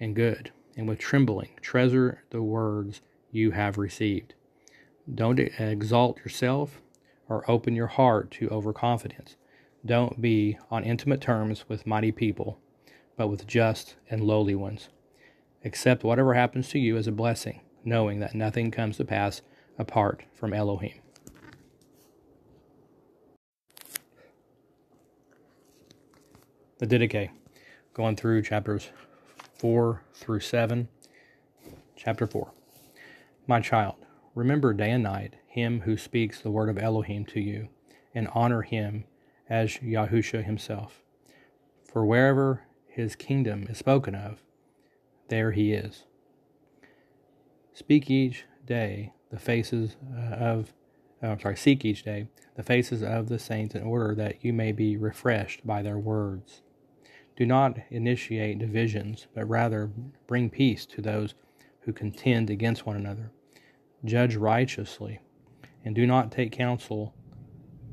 and 0.00 0.16
good, 0.16 0.52
and 0.76 0.88
with 0.88 0.98
trembling 0.98 1.50
treasure 1.62 2.24
the 2.30 2.42
words 2.42 3.00
you 3.32 3.52
have 3.52 3.78
received. 3.78 4.34
Don't 5.12 5.38
exalt 5.40 6.18
yourself 6.18 6.80
or 7.28 7.50
open 7.50 7.74
your 7.76 7.88
heart 7.88 8.30
to 8.32 8.50
overconfidence. 8.50 9.36
Don't 9.86 10.20
be 10.20 10.58
on 10.70 10.84
intimate 10.84 11.20
terms 11.20 11.68
with 11.68 11.86
mighty 11.86 12.10
people, 12.12 12.58
but 13.16 13.28
with 13.28 13.46
just 13.46 13.96
and 14.10 14.24
lowly 14.24 14.54
ones. 14.54 14.88
Accept 15.64 16.04
whatever 16.04 16.34
happens 16.34 16.68
to 16.70 16.78
you 16.78 16.96
as 16.96 17.06
a 17.06 17.12
blessing, 17.12 17.60
knowing 17.84 18.20
that 18.20 18.34
nothing 18.34 18.70
comes 18.70 18.96
to 18.96 19.04
pass 19.04 19.42
apart 19.78 20.24
from 20.34 20.52
Elohim. 20.52 21.00
The 26.78 26.86
Didache, 26.86 27.30
going 27.92 28.14
through 28.14 28.42
chapters 28.42 28.88
4 29.58 30.02
through 30.14 30.40
7. 30.40 30.88
Chapter 31.96 32.26
4. 32.26 32.52
My 33.48 33.60
child, 33.60 33.96
remember 34.34 34.72
day 34.72 34.90
and 34.92 35.02
night 35.02 35.34
him 35.46 35.80
who 35.80 35.96
speaks 35.96 36.40
the 36.40 36.50
word 36.50 36.68
of 36.68 36.78
Elohim 36.78 37.24
to 37.26 37.40
you, 37.40 37.68
and 38.14 38.28
honor 38.32 38.62
him 38.62 39.04
as 39.48 39.78
Yahusha 39.78 40.44
himself. 40.44 41.02
For 41.84 42.04
wherever 42.04 42.64
his 42.86 43.16
kingdom 43.16 43.66
is 43.68 43.78
spoken 43.78 44.14
of, 44.14 44.42
there 45.28 45.52
he 45.52 45.72
is. 45.72 46.04
Speak 47.72 48.10
each 48.10 48.44
day 48.66 49.12
the 49.30 49.38
faces 49.38 49.96
uh, 50.16 50.34
of, 50.34 50.74
oh, 51.22 51.30
I'm 51.30 51.40
sorry, 51.40 51.56
seek 51.56 51.84
each 51.84 52.02
day 52.02 52.28
the 52.56 52.62
faces 52.62 53.02
of 53.02 53.28
the 53.28 53.38
saints 53.38 53.74
in 53.74 53.82
order 53.82 54.14
that 54.16 54.44
you 54.44 54.52
may 54.52 54.72
be 54.72 54.96
refreshed 54.96 55.66
by 55.66 55.82
their 55.82 55.98
words. 55.98 56.62
Do 57.36 57.46
not 57.46 57.78
initiate 57.90 58.58
divisions, 58.58 59.28
but 59.32 59.48
rather 59.48 59.92
bring 60.26 60.50
peace 60.50 60.84
to 60.86 61.00
those 61.00 61.34
who 61.82 61.92
contend 61.92 62.50
against 62.50 62.84
one 62.84 62.96
another. 62.96 63.30
Judge 64.04 64.34
righteously, 64.34 65.20
and 65.84 65.94
do 65.94 66.06
not 66.06 66.32
take 66.32 66.50
counsel, 66.50 67.14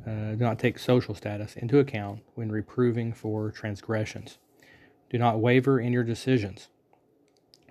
uh, 0.05 0.31
do 0.31 0.43
not 0.43 0.59
take 0.59 0.77
social 0.77 1.15
status 1.15 1.55
into 1.55 1.79
account 1.79 2.21
when 2.35 2.51
reproving 2.51 3.13
for 3.13 3.51
transgressions. 3.51 4.37
Do 5.09 5.17
not 5.17 5.39
waver 5.39 5.79
in 5.79 5.93
your 5.93 6.03
decisions. 6.03 6.69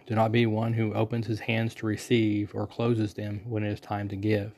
Do 0.07 0.14
not 0.14 0.33
be 0.33 0.45
one 0.45 0.75
who 0.75 0.93
opens 0.95 1.26
his 1.26 1.41
hands 1.41 1.75
to 1.76 1.87
receive 1.87 2.55
or 2.55 2.67
closes 2.67 3.14
them 3.14 3.43
when 3.47 3.62
it 3.62 3.73
is 3.73 3.81
time 3.81 4.09
to 4.09 4.17
give. 4.17 4.53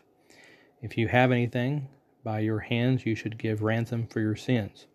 If 0.82 0.98
you 0.98 1.08
have 1.08 1.30
anything, 1.30 1.88
by 2.24 2.40
your 2.40 2.60
hands 2.60 3.06
you 3.06 3.14
should 3.14 3.38
give 3.38 3.62
ransom 3.62 4.06
for 4.08 4.20
your 4.20 4.36
sins. 4.36 4.86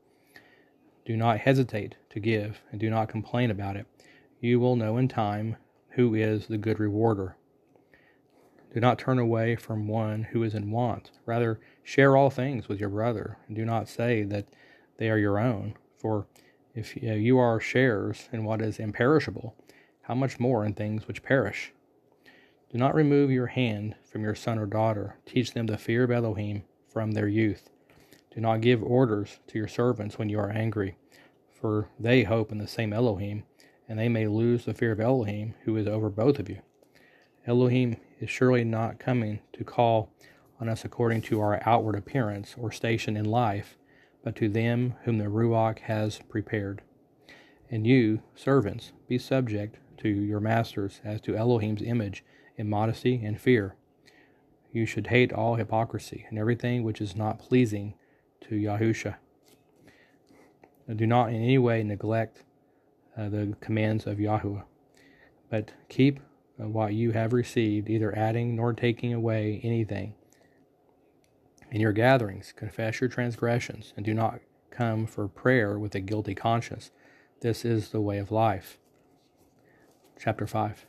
Do 1.06 1.16
not 1.16 1.40
hesitate 1.40 1.96
to 2.10 2.20
give, 2.20 2.62
and 2.72 2.80
do 2.80 2.90
not 2.90 3.10
complain 3.10 3.50
about 3.50 3.78
it. 3.78 3.88
You 4.40 4.60
will 4.60 4.76
know 4.76 4.98
in 4.98 5.08
time 5.08 5.56
who 5.92 6.14
is 6.14 6.48
the 6.48 6.58
good 6.58 6.80
rewarder. 6.80 7.38
Do 8.74 8.80
not 8.80 9.00
turn 9.00 9.20
away 9.20 9.56
from 9.56 9.88
one 9.88 10.24
who 10.24 10.44
is 10.44 10.54
in 10.54 10.72
want. 10.72 11.12
Rather, 11.26 11.60
share 11.84 12.16
all 12.16 12.30
things 12.30 12.68
with 12.68 12.80
your 12.80 12.90
brother, 12.90 13.38
and 13.48 13.56
do 13.56 13.66
not 13.66 13.88
say 13.88 14.24
that 14.24 14.48
they 14.98 15.10
are 15.10 15.18
your 15.18 15.40
own. 15.40 15.76
For 15.98 16.28
if 16.74 16.96
you 16.96 17.38
are 17.38 17.60
shares 17.60 18.30
in 18.32 18.44
what 18.44 18.62
is 18.62 18.80
imperishable, 18.80 19.56
how 20.04 20.16
much 20.16 20.40
more 20.40 20.66
in 20.66 20.74
things 20.74 21.08
which 21.08 21.24
perish? 21.24 21.74
Do 22.72 22.78
not 22.78 22.96
remove 22.96 23.30
your 23.32 23.48
hand 23.48 23.96
from 24.04 24.24
your 24.24 24.36
son 24.36 24.58
or 24.58 24.66
daughter. 24.66 25.18
Teach 25.26 25.54
them 25.54 25.68
the 25.68 25.78
fear 25.78 26.04
of 26.04 26.12
Elohim 26.12 26.64
from 26.88 27.12
their 27.12 27.28
youth. 27.28 27.70
Do 28.34 28.40
not 28.40 28.62
give 28.62 28.82
orders 28.82 29.40
to 29.48 29.58
your 29.58 29.68
servants 29.68 30.18
when 30.18 30.30
you 30.30 30.40
are 30.40 30.50
angry, 30.50 30.96
for 31.50 31.90
they 32.00 32.24
hope 32.24 32.52
in 32.52 32.60
the 32.60 32.68
same 32.68 32.94
Elohim, 32.94 33.44
and 33.90 34.00
they 34.00 34.08
may 34.08 34.28
lose 34.28 34.64
the 34.64 34.74
fear 34.74 34.94
of 34.94 35.02
Elohim, 35.02 35.54
who 35.66 35.76
is 35.76 35.86
over 35.86 36.10
both 36.10 36.40
of 36.40 36.50
you. 36.50 36.62
Elohim 37.46 37.98
is 38.22 38.30
surely 38.30 38.64
not 38.64 39.00
coming 39.00 39.40
to 39.52 39.66
call 39.66 40.10
on 40.62 40.70
us 40.70 40.86
according 40.86 41.24
to 41.24 41.41
our 41.41 41.60
outward 41.65 41.96
appearance 41.96 42.56
or 42.58 42.72
station 42.72 43.18
in 43.18 43.25
life, 43.25 43.77
but 44.24 44.36
to 44.36 44.48
them 44.48 44.94
whom 45.03 45.18
the 45.18 45.25
Ruach 45.25 45.80
has 45.80 46.20
prepared. 46.30 46.84
And 47.72 47.88
you, 47.88 48.22
servants, 48.36 48.91
be 49.08 49.18
subject 49.18 49.77
to 49.98 50.08
your 50.08 50.39
masters 50.39 51.01
as 51.03 51.20
to 51.22 51.36
Elohim's 51.36 51.82
image 51.82 52.24
in 52.58 52.70
modesty 52.70 53.24
and 53.25 53.41
fear. 53.41 53.75
You 54.72 54.86
should 54.86 55.08
hate 55.08 55.34
all 55.34 55.56
hypocrisy 55.56 56.25
and 56.30 56.38
everything 56.38 56.84
which 56.84 57.01
is 57.01 57.15
not 57.15 57.39
pleasing 57.39 57.96
to 58.41 58.56
Yahusha. 58.56 59.15
Do 60.96 61.08
not 61.08 61.30
in 61.30 61.36
any 61.36 61.58
way 61.58 61.84
neglect 61.84 62.44
uh, 63.18 63.30
the 63.30 63.56
commands 63.62 64.06
of 64.06 64.18
Yahuwah, 64.18 64.63
but 65.50 65.72
keep 65.89 66.20
uh, 66.60 66.68
what 66.68 66.94
you 66.94 67.12
have 67.12 67.34
received, 67.34 67.89
either 67.89 68.15
adding 68.18 68.56
nor 68.56 68.74
taking 68.74 69.13
away 69.13 69.60
anything. 69.63 70.13
In 71.72 71.80
your 71.80 71.94
gatherings, 71.94 72.54
confess 72.54 73.00
your 73.00 73.10
transgressions, 73.10 73.94
and 73.96 74.06
do 74.06 74.13
not 74.13 74.42
come 74.72 75.06
for 75.06 75.30
prayer 75.30 75.80
with 75.80 75.96
a 75.96 76.01
guilty 76.01 76.36
conscience. 76.36 76.92
This 77.40 77.63
is 77.63 77.90
the 77.90 78.01
way 78.01 78.18
of 78.18 78.30
life. 78.30 78.78
Chapter 80.20 80.46
5. 80.46 80.86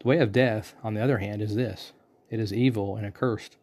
The 0.00 0.08
way 0.08 0.18
of 0.18 0.30
death, 0.30 0.74
on 0.84 0.92
the 0.92 1.02
other 1.02 1.18
hand, 1.18 1.40
is 1.40 1.54
this 1.54 1.92
it 2.28 2.38
is 2.38 2.52
evil 2.52 2.96
and 2.96 3.06
accursed 3.06 3.56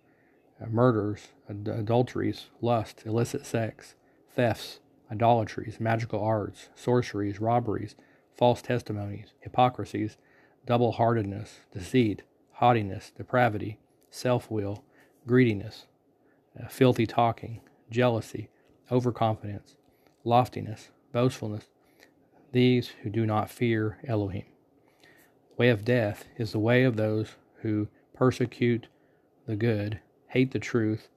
uh, 0.60 0.66
murders, 0.66 1.28
ad- 1.48 1.68
adulteries, 1.68 2.48
lust, 2.60 3.04
illicit 3.06 3.46
sex, 3.46 3.94
thefts, 4.34 4.80
idolatries, 5.12 5.80
magical 5.80 6.24
arts, 6.24 6.70
sorceries, 6.74 7.40
robberies, 7.40 7.96
false 8.34 8.64
testimonies, 8.64 9.34
hypocrisies, 9.42 10.18
double 10.66 10.94
heartedness, 10.94 11.60
deceit, 11.72 12.24
haughtiness, 12.54 13.12
depravity, 13.16 13.78
self 14.10 14.50
will, 14.50 14.84
greediness, 15.28 15.86
Uh, 16.62 16.68
filthy 16.68 17.06
talking, 17.06 17.62
jealousy, 17.90 18.50
overconfidence, 18.92 19.76
loftiness, 20.24 20.90
boastfulness, 21.12 21.66
these 22.52 22.90
who 23.04 23.10
do 23.10 23.26
not 23.26 23.50
fear 23.50 23.98
Elohim. 24.08 24.46
Way 25.58 25.70
of 25.70 25.84
death 25.84 26.26
is 26.38 26.52
the 26.52 26.60
way 26.60 26.84
of 26.84 26.96
those 26.96 27.36
who 27.62 27.88
persecute 28.14 28.88
the 29.46 29.56
good 29.56 30.00
hate 30.36 30.52
the 30.52 30.60
truth, 30.60 31.08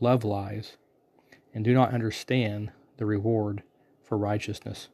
love 0.00 0.24
lies, 0.24 0.78
and 1.52 1.62
do 1.62 1.74
not 1.74 1.92
understand 1.92 2.70
the 2.96 3.04
reward 3.04 3.62
for 4.02 4.16
righteousness. 4.16 4.88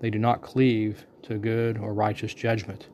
They 0.00 0.10
do 0.10 0.18
not 0.18 0.42
cleave 0.42 1.06
to 1.22 1.38
good 1.38 1.78
or 1.78 1.94
righteous 1.94 2.34
judgment. 2.34 2.88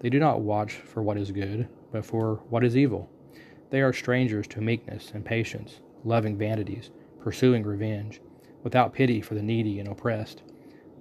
They 0.00 0.10
do 0.10 0.18
not 0.18 0.42
watch 0.42 0.74
for 0.74 1.02
what 1.02 1.16
is 1.16 1.30
good, 1.30 1.66
but 1.90 2.04
for 2.04 2.42
what 2.50 2.62
is 2.62 2.76
evil. 2.76 3.08
They 3.72 3.80
are 3.80 3.92
strangers 3.92 4.46
to 4.48 4.60
meekness 4.60 5.10
and 5.12 5.24
patience, 5.24 5.80
loving 6.04 6.38
vanities, 6.38 6.90
pursuing 7.20 7.64
revenge, 7.64 8.20
without 8.62 8.94
pity 8.94 9.20
for 9.20 9.34
the 9.34 9.42
needy 9.42 9.80
and 9.80 9.88
oppressed. 9.88 10.44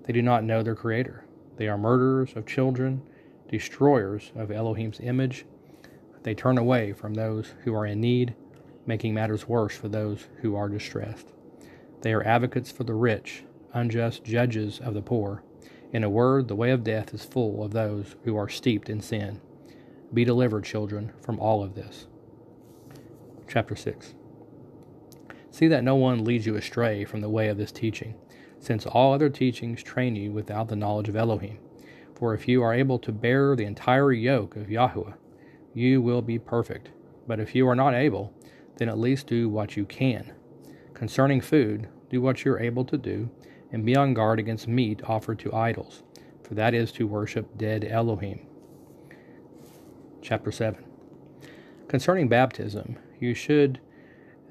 They 0.05 0.13
do 0.13 0.23
not 0.23 0.43
know 0.43 0.63
their 0.63 0.73
Creator. 0.73 1.25
They 1.57 1.67
are 1.67 1.77
murderers 1.77 2.33
of 2.35 2.47
children, 2.47 3.03
destroyers 3.47 4.31
of 4.35 4.49
Elohim's 4.49 4.99
image, 4.99 5.45
they 6.23 6.35
turn 6.35 6.57
away 6.57 6.93
from 6.93 7.13
those 7.15 7.53
who 7.63 7.73
are 7.73 7.85
in 7.85 7.99
need, 7.99 8.35
making 8.85 9.13
matters 9.13 9.47
worse 9.47 9.75
for 9.75 9.89
those 9.89 10.27
who 10.41 10.55
are 10.55 10.69
distressed. 10.69 11.33
They 12.01 12.13
are 12.13 12.23
advocates 12.23 12.71
for 12.71 12.83
the 12.83 12.93
rich, 12.93 13.43
unjust 13.73 14.23
judges 14.23 14.79
of 14.79 14.93
the 14.93 15.01
poor. 15.01 15.43
In 15.91 16.03
a 16.03 16.09
word, 16.09 16.47
the 16.47 16.55
way 16.55 16.71
of 16.71 16.83
death 16.83 17.13
is 17.13 17.25
full 17.25 17.63
of 17.63 17.73
those 17.73 18.15
who 18.23 18.37
are 18.37 18.49
steeped 18.49 18.89
in 18.89 19.01
sin. 19.01 19.41
Be 20.13 20.23
delivered, 20.23 20.63
children, 20.63 21.11
from 21.21 21.39
all 21.39 21.63
of 21.63 21.75
this. 21.75 22.07
Chapter 23.51 23.75
6 23.75 24.13
See 25.49 25.67
that 25.67 25.83
no 25.83 25.95
one 25.95 26.23
leads 26.23 26.45
you 26.45 26.55
astray 26.55 27.03
from 27.03 27.19
the 27.19 27.27
way 27.27 27.49
of 27.49 27.57
this 27.57 27.73
teaching, 27.73 28.15
since 28.59 28.85
all 28.85 29.13
other 29.13 29.29
teachings 29.29 29.83
train 29.83 30.15
you 30.15 30.31
without 30.31 30.69
the 30.69 30.75
knowledge 30.77 31.09
of 31.09 31.17
Elohim. 31.17 31.59
For 32.15 32.33
if 32.33 32.47
you 32.47 32.63
are 32.63 32.73
able 32.73 32.97
to 32.99 33.11
bear 33.11 33.57
the 33.57 33.65
entire 33.65 34.13
yoke 34.13 34.55
of 34.55 34.67
Yahuwah, 34.67 35.15
you 35.73 36.01
will 36.01 36.21
be 36.21 36.39
perfect. 36.39 36.91
But 37.27 37.41
if 37.41 37.53
you 37.53 37.67
are 37.67 37.75
not 37.75 37.93
able, 37.93 38.33
then 38.77 38.87
at 38.87 38.97
least 38.97 39.27
do 39.27 39.49
what 39.49 39.75
you 39.75 39.83
can. 39.83 40.31
Concerning 40.93 41.41
food, 41.41 41.89
do 42.09 42.21
what 42.21 42.45
you 42.45 42.53
are 42.53 42.59
able 42.61 42.85
to 42.85 42.97
do, 42.97 43.29
and 43.73 43.85
be 43.85 43.97
on 43.97 44.13
guard 44.13 44.39
against 44.39 44.69
meat 44.69 45.01
offered 45.03 45.39
to 45.39 45.53
idols, 45.53 46.03
for 46.41 46.53
that 46.53 46.73
is 46.73 46.93
to 46.93 47.05
worship 47.05 47.57
dead 47.57 47.83
Elohim. 47.83 48.47
Chapter 50.21 50.53
7. 50.53 50.85
Concerning 51.89 52.29
baptism, 52.29 52.95
you 53.21 53.33
should, 53.33 53.79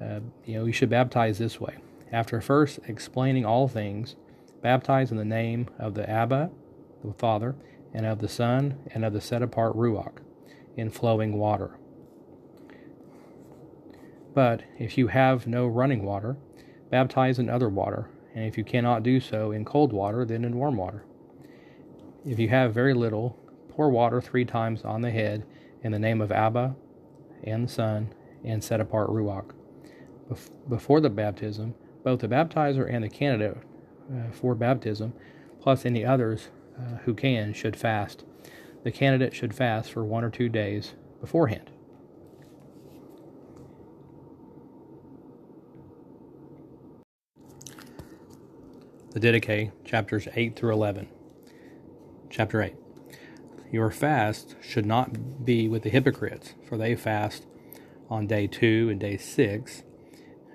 uh, 0.01 0.21
you 0.45 0.57
know, 0.57 0.65
you 0.65 0.73
should 0.73 0.89
baptize 0.89 1.37
this 1.37 1.59
way. 1.59 1.77
After 2.11 2.41
first 2.41 2.79
explaining 2.87 3.45
all 3.45 3.67
things, 3.67 4.15
baptize 4.61 5.11
in 5.11 5.17
the 5.17 5.25
name 5.25 5.69
of 5.77 5.93
the 5.93 6.09
Abba, 6.09 6.49
the 7.03 7.13
Father, 7.13 7.55
and 7.93 8.05
of 8.05 8.19
the 8.19 8.29
Son, 8.29 8.77
and 8.93 9.03
of 9.03 9.13
the 9.13 9.21
set 9.21 9.41
apart 9.41 9.75
Ruach 9.75 10.17
in 10.77 10.89
flowing 10.89 11.37
water. 11.37 11.77
But 14.33 14.63
if 14.79 14.97
you 14.97 15.07
have 15.07 15.45
no 15.45 15.67
running 15.67 16.03
water, 16.03 16.37
baptize 16.89 17.37
in 17.37 17.49
other 17.49 17.69
water, 17.69 18.09
and 18.33 18.45
if 18.45 18.57
you 18.57 18.63
cannot 18.63 19.03
do 19.03 19.19
so 19.19 19.51
in 19.51 19.65
cold 19.65 19.91
water, 19.91 20.25
then 20.25 20.45
in 20.45 20.55
warm 20.55 20.77
water. 20.77 21.03
If 22.25 22.39
you 22.39 22.49
have 22.49 22.73
very 22.73 22.93
little, 22.93 23.37
pour 23.69 23.89
water 23.89 24.21
three 24.21 24.45
times 24.45 24.83
on 24.83 25.01
the 25.01 25.11
head 25.11 25.45
in 25.83 25.91
the 25.91 25.99
name 25.99 26.21
of 26.21 26.31
Abba 26.31 26.75
and 27.43 27.67
the 27.67 27.71
Son 27.71 28.13
and 28.43 28.63
set 28.63 28.79
apart 28.79 29.09
Ruach. 29.09 29.51
Before 30.67 31.01
the 31.01 31.09
baptism, 31.09 31.75
both 32.03 32.21
the 32.21 32.27
baptizer 32.27 32.87
and 32.89 33.03
the 33.03 33.09
candidate 33.09 33.57
uh, 34.11 34.31
for 34.31 34.55
baptism, 34.55 35.13
plus 35.59 35.85
any 35.85 36.05
others 36.05 36.49
uh, 36.79 36.97
who 37.03 37.13
can, 37.13 37.53
should 37.53 37.75
fast. 37.75 38.23
The 38.83 38.91
candidate 38.91 39.35
should 39.35 39.53
fast 39.53 39.91
for 39.91 40.03
one 40.03 40.23
or 40.23 40.29
two 40.29 40.49
days 40.49 40.93
beforehand. 41.19 41.69
The 49.13 49.19
Didache, 49.19 49.71
chapters 49.83 50.29
8 50.33 50.55
through 50.55 50.71
11. 50.71 51.09
Chapter 52.29 52.61
8. 52.61 52.75
Your 53.69 53.91
fast 53.91 54.55
should 54.61 54.85
not 54.85 55.45
be 55.45 55.67
with 55.67 55.83
the 55.83 55.89
hypocrites, 55.89 56.53
for 56.67 56.77
they 56.77 56.95
fast 56.95 57.45
on 58.11 58.27
day 58.27 58.45
2 58.45 58.89
and 58.91 58.99
day 58.99 59.15
6. 59.15 59.83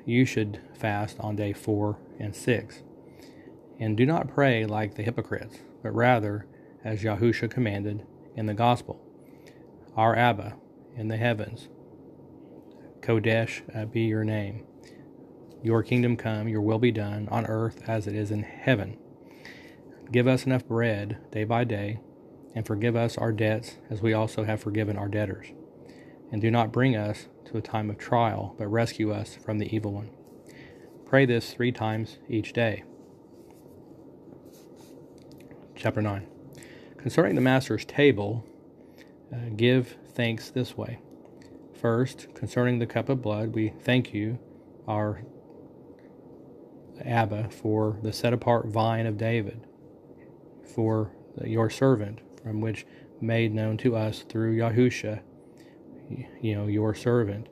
You 0.05 0.25
should 0.27 0.61
fast 0.79 1.19
on 1.19 1.35
day 1.35 1.55
4 1.55 1.99
and 2.21 2.37
6. 2.37 2.83
And 3.81 3.97
do 3.97 4.05
not 4.07 4.29
pray 4.29 4.67
like 4.67 4.95
the 4.95 5.03
hypocrites, 5.03 5.57
but 5.83 5.95
rather 5.95 6.47
as 6.85 7.03
Yahusha 7.03 7.51
commanded 7.51 8.07
in 8.37 8.47
the 8.47 8.55
gospel. 8.55 9.01
Our 9.97 10.15
Abba 10.15 10.57
in 10.95 11.09
the 11.09 11.17
heavens, 11.17 11.69
Kodesh 13.01 13.63
uh, 13.75 13.87
be 13.87 14.03
your 14.03 14.25
name. 14.25 14.65
Your 15.63 15.83
kingdom 15.83 16.17
come, 16.17 16.49
your 16.49 16.61
will 16.61 16.79
be 16.79 16.93
done, 16.93 17.29
on 17.31 17.47
earth 17.47 17.83
as 17.89 18.07
it 18.07 18.15
is 18.15 18.31
in 18.31 18.43
heaven. 18.43 18.99
Give 20.13 20.29
us 20.29 20.45
enough 20.45 20.67
bread 20.67 21.19
day 21.33 21.45
by 21.45 21.65
day, 21.65 22.01
and 22.55 22.67
forgive 22.67 22.95
us 22.95 23.17
our 23.17 23.33
debts 23.33 23.77
as 23.91 24.03
we 24.03 24.13
also 24.13 24.45
have 24.45 24.61
forgiven 24.61 24.97
our 24.97 25.09
debtors. 25.09 25.49
And 26.31 26.41
do 26.41 26.51
not 26.51 26.73
bring 26.73 26.95
us 26.95 27.27
to 27.47 27.59
a 27.59 27.63
time 27.63 27.91
of 27.91 27.99
trial, 27.99 28.55
but 28.59 28.67
rescue 28.69 29.13
us 29.13 29.35
from 29.35 29.59
the 29.59 29.75
evil 29.75 29.93
one. 29.93 30.11
Pray 31.05 31.25
this 31.25 31.53
three 31.53 31.73
times 31.73 32.19
each 32.29 32.53
day. 32.53 32.83
Chapter 35.75 36.03
9. 36.03 36.27
Concerning 36.97 37.35
the 37.35 37.41
Master's 37.41 37.85
table, 37.85 38.45
uh, 39.33 39.51
give 39.57 39.97
thanks 40.15 40.51
this 40.51 40.77
way. 40.77 40.99
First, 41.81 42.35
concerning 42.35 42.79
the 42.79 42.87
cup 42.87 43.09
of 43.09 43.23
blood, 43.23 43.55
we 43.55 43.69
thank 43.69 44.13
you, 44.13 44.39
our 44.89 45.23
Abba, 47.05 47.51
for 47.51 47.99
the 48.03 48.13
set 48.13 48.33
apart 48.33 48.67
vine 48.67 49.07
of 49.07 49.19
David, 49.19 49.67
for 50.75 51.13
your 51.45 51.69
servant, 51.71 52.21
from 52.43 52.61
which 52.61 52.87
made 53.21 53.55
known 53.55 53.77
to 53.79 53.95
us 53.95 54.23
through 54.23 54.57
Yahusha, 54.57 55.21
you 56.41 56.55
know, 56.55 56.67
your 56.67 56.95
servant. 56.95 57.49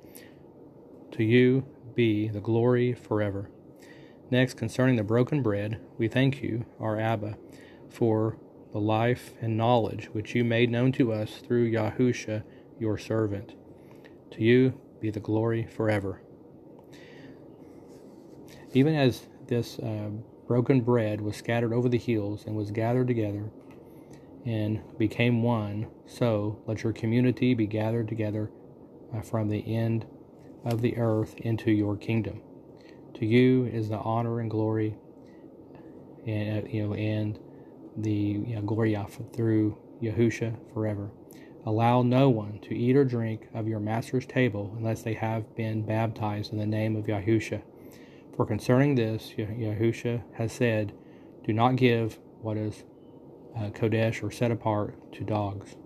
To 1.12 1.24
you 1.24 1.64
be 1.94 2.28
the 2.28 2.40
glory 2.40 2.92
forever. 2.92 3.50
Next, 4.30 4.54
concerning 4.54 4.96
the 4.96 5.04
broken 5.04 5.42
bread, 5.42 5.80
we 5.98 6.08
thank 6.08 6.42
you, 6.42 6.64
our 6.80 6.98
Abba, 6.98 7.36
for 7.88 8.38
the 8.72 8.80
life 8.80 9.34
and 9.40 9.56
knowledge 9.56 10.06
which 10.12 10.34
you 10.34 10.44
made 10.44 10.70
known 10.70 10.90
to 10.92 11.12
us 11.12 11.36
through 11.36 11.70
Yahusha, 11.70 12.42
your 12.80 12.98
servant. 12.98 13.54
To 14.32 14.42
you 14.42 14.80
be 15.00 15.10
the 15.10 15.20
glory 15.20 15.64
forever. 15.64 16.20
Even 18.72 18.94
as 18.96 19.28
this 19.46 19.78
uh, 19.78 20.10
broken 20.48 20.80
bread 20.80 21.20
was 21.20 21.36
scattered 21.36 21.72
over 21.72 21.88
the 21.88 21.98
hills 21.98 22.44
and 22.46 22.56
was 22.56 22.72
gathered 22.72 23.06
together 23.06 23.50
and 24.44 24.80
became 24.98 25.42
one, 25.42 25.86
so 26.06 26.62
let 26.66 26.82
your 26.82 26.92
community 26.92 27.54
be 27.54 27.66
gathered 27.66 28.08
together 28.08 28.50
uh, 29.14 29.20
from 29.20 29.48
the 29.48 29.74
end 29.74 30.06
of 30.64 30.82
the 30.82 30.96
earth 30.96 31.34
into 31.38 31.70
your 31.70 31.96
kingdom. 31.96 32.42
To 33.14 33.26
you 33.26 33.66
is 33.66 33.88
the 33.88 33.98
honor 33.98 34.40
and 34.40 34.50
glory, 34.50 34.96
and 36.26 36.64
uh, 36.64 36.68
you 36.68 36.86
know, 36.86 36.94
and 36.94 37.38
the 37.96 38.10
you 38.10 38.56
know, 38.56 38.62
glory 38.62 38.98
through 39.32 39.78
Yahusha 40.02 40.56
forever. 40.72 41.10
Allow 41.66 42.02
no 42.02 42.28
one 42.28 42.58
to 42.60 42.76
eat 42.76 42.96
or 42.96 43.04
drink 43.04 43.48
of 43.54 43.66
your 43.66 43.80
master's 43.80 44.26
table 44.26 44.74
unless 44.76 45.02
they 45.02 45.14
have 45.14 45.54
been 45.56 45.86
baptized 45.86 46.52
in 46.52 46.58
the 46.58 46.66
name 46.66 46.96
of 46.96 47.06
Yahusha 47.06 47.62
for 48.36 48.44
concerning 48.44 48.94
this, 48.96 49.32
Yahusha 49.36 50.22
has 50.34 50.52
said, 50.52 50.92
Do 51.44 51.52
not 51.52 51.76
give 51.76 52.18
what 52.40 52.56
is 52.56 52.84
uh, 53.56 53.70
Kodesh 53.70 54.22
or 54.22 54.30
set 54.30 54.50
apart 54.50 55.12
to 55.12 55.24
dogs. 55.24 55.76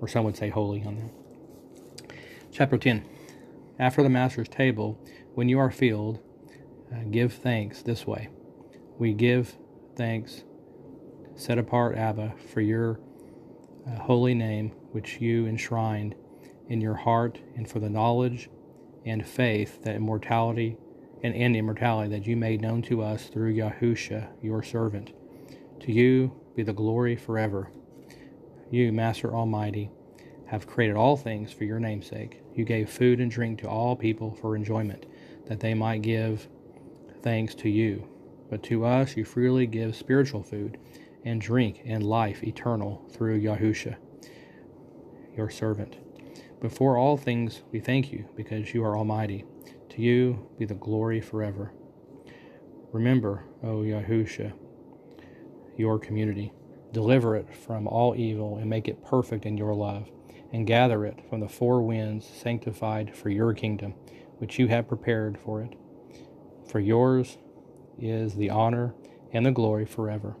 Or 0.00 0.08
some 0.08 0.24
would 0.24 0.36
say 0.36 0.48
holy 0.48 0.82
on 0.84 0.96
that. 0.96 2.14
Chapter 2.50 2.78
10. 2.78 3.04
After 3.78 4.02
the 4.02 4.10
Master's 4.10 4.48
table, 4.48 4.98
when 5.34 5.48
you 5.48 5.58
are 5.58 5.70
filled, 5.70 6.20
uh, 6.92 7.04
give 7.10 7.32
thanks 7.32 7.82
this 7.82 8.06
way. 8.06 8.28
We 8.98 9.14
give 9.14 9.56
thanks, 9.96 10.44
set 11.34 11.58
apart, 11.58 11.96
Abba, 11.96 12.34
for 12.52 12.60
your 12.60 13.00
uh, 13.86 14.00
holy 14.00 14.34
name, 14.34 14.70
which 14.92 15.20
you 15.20 15.46
enshrined 15.46 16.14
in 16.68 16.80
your 16.80 16.94
heart, 16.94 17.40
and 17.56 17.68
for 17.68 17.80
the 17.80 17.90
knowledge 17.90 18.50
and 19.04 19.26
faith 19.26 19.82
that 19.82 19.96
immortality 19.96 20.76
and, 21.22 21.34
and 21.34 21.56
immortality 21.56 22.10
that 22.10 22.26
you 22.26 22.36
made 22.36 22.60
known 22.60 22.82
to 22.82 23.02
us 23.02 23.26
through 23.26 23.54
Yahusha, 23.54 24.28
your 24.42 24.62
servant. 24.62 25.12
To 25.80 25.92
you 25.92 26.41
be 26.54 26.62
the 26.62 26.72
glory 26.72 27.16
forever. 27.16 27.70
You, 28.70 28.92
Master 28.92 29.34
Almighty, 29.34 29.90
have 30.46 30.66
created 30.66 30.96
all 30.96 31.16
things 31.16 31.52
for 31.52 31.64
your 31.64 31.80
namesake. 31.80 32.42
You 32.54 32.64
gave 32.64 32.90
food 32.90 33.20
and 33.20 33.30
drink 33.30 33.60
to 33.60 33.68
all 33.68 33.96
people 33.96 34.34
for 34.34 34.54
enjoyment, 34.54 35.06
that 35.46 35.60
they 35.60 35.74
might 35.74 36.02
give 36.02 36.48
thanks 37.22 37.54
to 37.56 37.68
you. 37.68 38.08
But 38.50 38.62
to 38.64 38.84
us 38.84 39.16
you 39.16 39.24
freely 39.24 39.66
give 39.66 39.96
spiritual 39.96 40.42
food 40.42 40.78
and 41.24 41.40
drink 41.40 41.82
and 41.86 42.02
life 42.02 42.42
eternal 42.44 43.08
through 43.10 43.40
Yahusha, 43.40 43.96
your 45.36 45.48
servant. 45.48 45.96
Before 46.60 46.96
all 46.96 47.16
things 47.16 47.62
we 47.72 47.80
thank 47.80 48.12
you, 48.12 48.28
because 48.36 48.74
you 48.74 48.84
are 48.84 48.96
almighty. 48.96 49.44
To 49.90 50.00
you 50.00 50.48
be 50.58 50.64
the 50.64 50.74
glory 50.74 51.20
forever. 51.20 51.72
Remember, 52.92 53.44
O 53.62 53.78
Yahusha, 53.78 54.52
your 55.76 55.98
community. 55.98 56.52
Deliver 56.92 57.36
it 57.36 57.54
from 57.54 57.86
all 57.86 58.14
evil 58.14 58.56
and 58.58 58.68
make 58.68 58.88
it 58.88 59.04
perfect 59.04 59.46
in 59.46 59.56
your 59.56 59.74
love, 59.74 60.08
and 60.52 60.66
gather 60.66 61.04
it 61.06 61.20
from 61.28 61.40
the 61.40 61.48
four 61.48 61.82
winds, 61.82 62.26
sanctified 62.26 63.16
for 63.16 63.30
your 63.30 63.54
kingdom, 63.54 63.94
which 64.38 64.58
you 64.58 64.68
have 64.68 64.88
prepared 64.88 65.38
for 65.38 65.62
it. 65.62 65.74
For 66.68 66.80
yours 66.80 67.38
is 67.98 68.34
the 68.34 68.50
honor 68.50 68.94
and 69.32 69.46
the 69.46 69.52
glory 69.52 69.86
forever. 69.86 70.36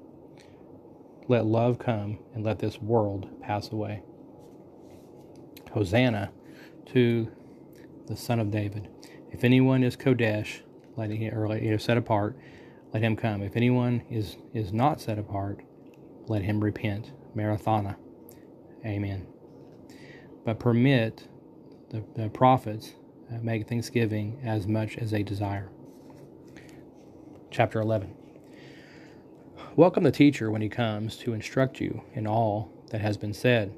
Let 1.28 1.46
love 1.46 1.78
come 1.78 2.18
and 2.34 2.44
let 2.44 2.58
this 2.58 2.80
world 2.80 3.40
pass 3.40 3.70
away. 3.70 4.02
Hosanna 5.72 6.30
to 6.86 7.28
the 8.06 8.16
Son 8.16 8.38
of 8.38 8.50
David. 8.50 8.88
If 9.30 9.44
anyone 9.44 9.82
is 9.82 9.96
Kodesh, 9.96 10.60
let 10.96 11.10
him, 11.10 11.34
or 11.34 11.56
you 11.56 11.70
know, 11.70 11.76
set 11.78 11.96
apart, 11.96 12.36
let 12.92 13.02
him 13.02 13.16
come. 13.16 13.42
If 13.42 13.56
anyone 13.56 14.02
is, 14.10 14.36
is 14.52 14.72
not 14.72 15.00
set 15.00 15.18
apart, 15.18 15.60
let 16.26 16.42
him 16.42 16.62
repent. 16.62 17.12
Maranatha. 17.34 17.96
Amen. 18.84 19.26
But 20.44 20.58
permit 20.58 21.28
the, 21.90 22.04
the 22.16 22.28
prophets 22.28 22.94
uh, 23.30 23.38
make 23.42 23.68
thanksgiving 23.68 24.40
as 24.44 24.66
much 24.66 24.98
as 24.98 25.10
they 25.10 25.22
desire. 25.22 25.70
Chapter 27.50 27.80
11. 27.80 28.14
Welcome 29.76 30.04
the 30.04 30.10
teacher 30.10 30.50
when 30.50 30.60
he 30.60 30.68
comes 30.68 31.16
to 31.18 31.32
instruct 31.32 31.80
you 31.80 32.02
in 32.12 32.26
all 32.26 32.70
that 32.90 33.00
has 33.00 33.16
been 33.16 33.32
said. 33.32 33.72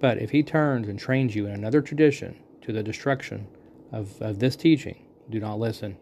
But 0.00 0.18
if 0.18 0.30
he 0.30 0.42
turns 0.42 0.88
and 0.88 0.98
trains 0.98 1.34
you 1.34 1.46
in 1.46 1.52
another 1.52 1.82
tradition 1.82 2.36
to 2.62 2.72
the 2.72 2.82
destruction 2.82 3.48
of, 3.92 4.20
of 4.22 4.38
this 4.38 4.54
teaching, 4.54 5.04
do 5.28 5.40
not 5.40 5.58
listen. 5.58 5.96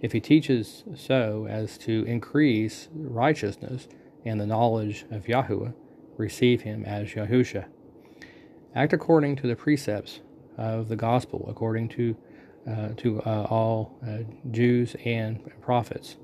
If 0.00 0.12
he 0.12 0.20
teaches 0.20 0.84
so 0.94 1.46
as 1.48 1.78
to 1.78 2.04
increase 2.04 2.88
righteousness 2.94 3.88
and 4.24 4.40
the 4.40 4.46
knowledge 4.46 5.06
of 5.10 5.28
Yahweh, 5.28 5.70
receive 6.16 6.62
him 6.62 6.84
as 6.84 7.08
Yahusha. 7.10 7.66
Act 8.74 8.92
according 8.92 9.36
to 9.36 9.46
the 9.46 9.56
precepts 9.56 10.20
of 10.56 10.88
the 10.88 10.96
gospel, 10.96 11.46
according 11.48 11.88
to 11.90 12.16
uh, 12.68 12.88
to 12.96 13.20
uh, 13.22 13.46
all 13.50 13.98
uh, 14.06 14.18
Jews 14.50 14.96
and 15.04 15.38
prophets. 15.60 16.16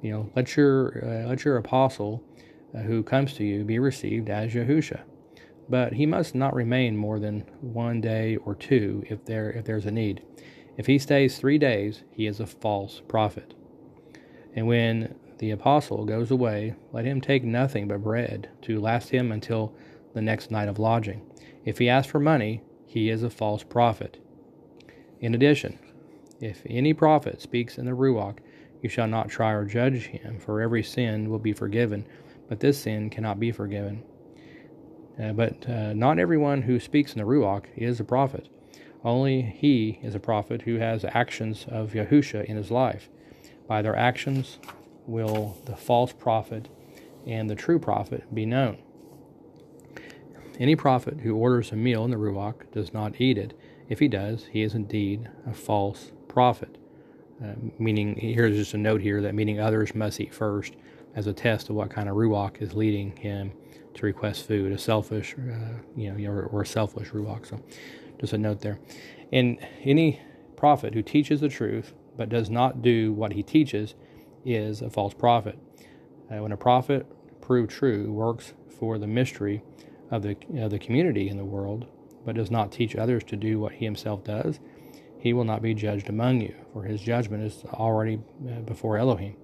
You 0.00 0.12
know, 0.12 0.30
let 0.34 0.56
your 0.56 1.04
uh, 1.04 1.28
let 1.28 1.44
your 1.44 1.56
apostle 1.58 2.24
uh, 2.74 2.78
who 2.80 3.02
comes 3.02 3.34
to 3.34 3.44
you 3.44 3.64
be 3.64 3.78
received 3.78 4.30
as 4.30 4.54
Yahusha 4.54 5.02
but 5.68 5.94
he 5.94 6.06
must 6.06 6.34
not 6.34 6.54
remain 6.54 6.96
more 6.96 7.18
than 7.18 7.40
one 7.60 8.00
day 8.00 8.36
or 8.36 8.54
two 8.54 9.02
if 9.08 9.24
there 9.24 9.50
if 9.50 9.64
there's 9.64 9.86
a 9.86 9.90
need. 9.90 10.22
If 10.76 10.86
he 10.86 10.98
stays 10.98 11.38
three 11.38 11.58
days, 11.58 12.02
he 12.10 12.26
is 12.26 12.40
a 12.40 12.46
false 12.46 13.02
prophet. 13.06 13.54
And 14.54 14.66
when 14.66 15.14
the 15.38 15.50
apostle 15.50 16.04
goes 16.04 16.30
away, 16.30 16.74
let 16.92 17.04
him 17.04 17.20
take 17.20 17.44
nothing 17.44 17.88
but 17.88 18.02
bread 18.02 18.48
to 18.62 18.80
last 18.80 19.10
him 19.10 19.32
until 19.32 19.74
the 20.14 20.22
next 20.22 20.50
night 20.50 20.68
of 20.68 20.78
lodging. 20.78 21.22
If 21.64 21.78
he 21.78 21.88
asks 21.88 22.10
for 22.10 22.20
money, 22.20 22.62
he 22.86 23.10
is 23.10 23.22
a 23.22 23.30
false 23.30 23.62
prophet. 23.62 24.18
In 25.20 25.34
addition, 25.34 25.78
if 26.40 26.62
any 26.66 26.92
prophet 26.92 27.40
speaks 27.40 27.78
in 27.78 27.86
the 27.86 27.92
Ruach, 27.92 28.38
you 28.82 28.88
shall 28.88 29.06
not 29.06 29.28
try 29.28 29.52
or 29.52 29.64
judge 29.64 30.06
him, 30.06 30.38
for 30.40 30.60
every 30.60 30.82
sin 30.82 31.30
will 31.30 31.38
be 31.38 31.52
forgiven, 31.52 32.06
but 32.48 32.60
this 32.60 32.78
sin 32.78 33.10
cannot 33.10 33.38
be 33.38 33.52
forgiven. 33.52 34.02
Uh, 35.22 35.32
but 35.32 35.68
uh, 35.68 35.92
not 35.92 36.18
everyone 36.18 36.62
who 36.62 36.80
speaks 36.80 37.12
in 37.12 37.18
the 37.18 37.26
Ruach 37.26 37.66
is 37.76 38.00
a 38.00 38.04
prophet. 38.04 38.48
Only 39.04 39.42
he 39.42 39.98
is 40.02 40.14
a 40.14 40.20
prophet 40.20 40.62
who 40.62 40.76
has 40.76 41.04
actions 41.04 41.66
of 41.68 41.92
Yahusha 41.92 42.44
in 42.44 42.56
his 42.56 42.70
life. 42.70 43.08
By 43.66 43.82
their 43.82 43.96
actions 43.96 44.58
will 45.06 45.56
the 45.64 45.76
false 45.76 46.12
prophet 46.12 46.68
and 47.26 47.50
the 47.50 47.54
true 47.54 47.78
prophet 47.78 48.32
be 48.34 48.46
known. 48.46 48.78
Any 50.58 50.76
prophet 50.76 51.20
who 51.20 51.34
orders 51.34 51.72
a 51.72 51.76
meal 51.76 52.04
in 52.04 52.10
the 52.10 52.16
Ruach 52.16 52.70
does 52.72 52.92
not 52.92 53.20
eat 53.20 53.38
it. 53.38 53.58
If 53.88 53.98
he 53.98 54.08
does, 54.08 54.46
he 54.52 54.62
is 54.62 54.74
indeed 54.74 55.28
a 55.46 55.54
false 55.54 56.12
prophet. 56.28 56.78
Uh, 57.42 57.54
meaning, 57.78 58.16
here's 58.16 58.56
just 58.56 58.74
a 58.74 58.78
note 58.78 59.00
here 59.00 59.20
that 59.22 59.34
meaning 59.34 59.58
others 59.58 59.94
must 59.94 60.20
eat 60.20 60.32
first 60.32 60.74
as 61.16 61.26
a 61.26 61.32
test 61.32 61.68
of 61.68 61.76
what 61.76 61.90
kind 61.90 62.08
of 62.08 62.14
Ruach 62.14 62.62
is 62.62 62.74
leading 62.74 63.16
him 63.16 63.52
to 63.94 64.06
request 64.06 64.46
food, 64.46 64.72
a 64.72 64.78
selfish, 64.78 65.34
uh, 65.34 65.78
you 65.96 66.12
know, 66.12 66.30
or, 66.30 66.44
or 66.44 66.64
selfish 66.64 67.10
Ruach. 67.10 67.46
So 67.46 67.60
just 68.22 68.32
a 68.32 68.38
note 68.38 68.60
there. 68.60 68.78
And 69.32 69.58
any 69.82 70.20
prophet 70.56 70.94
who 70.94 71.02
teaches 71.02 71.40
the 71.40 71.48
truth 71.48 71.92
but 72.16 72.28
does 72.28 72.48
not 72.48 72.82
do 72.82 73.12
what 73.12 73.32
he 73.32 73.42
teaches 73.42 73.94
is 74.44 74.80
a 74.80 74.88
false 74.88 75.12
prophet. 75.12 75.58
Uh, 76.30 76.36
when 76.36 76.52
a 76.52 76.56
prophet 76.56 77.04
proved 77.40 77.70
true 77.70 78.12
works 78.12 78.54
for 78.78 78.96
the 78.96 79.08
mystery 79.08 79.62
of 80.10 80.22
the, 80.22 80.36
of 80.56 80.70
the 80.70 80.78
community 80.78 81.28
in 81.28 81.36
the 81.36 81.44
world, 81.44 81.86
but 82.24 82.36
does 82.36 82.50
not 82.50 82.70
teach 82.70 82.94
others 82.94 83.24
to 83.24 83.36
do 83.36 83.58
what 83.58 83.72
he 83.72 83.84
himself 83.84 84.22
does, 84.22 84.60
he 85.18 85.32
will 85.32 85.44
not 85.44 85.60
be 85.60 85.74
judged 85.74 86.08
among 86.08 86.40
you, 86.40 86.54
for 86.72 86.84
his 86.84 87.00
judgment 87.00 87.42
is 87.42 87.64
already 87.72 88.20
uh, 88.48 88.60
before 88.60 88.98
Elohim. 88.98 89.36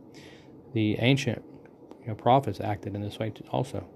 The 0.72 0.96
ancient 1.00 1.42
you 2.02 2.08
know, 2.08 2.14
prophets 2.14 2.60
acted 2.60 2.94
in 2.94 3.02
this 3.02 3.18
way 3.18 3.32
also. 3.50 3.88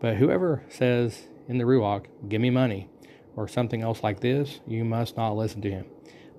But 0.00 0.16
whoever 0.16 0.64
says 0.68 1.28
in 1.46 1.58
the 1.58 1.64
Ruach, 1.64 2.06
Give 2.28 2.40
me 2.40 2.50
money, 2.50 2.89
or 3.36 3.48
something 3.48 3.82
else 3.82 4.02
like 4.02 4.20
this, 4.20 4.60
you 4.66 4.84
must 4.84 5.16
not 5.16 5.36
listen 5.36 5.60
to 5.62 5.70
him. 5.70 5.86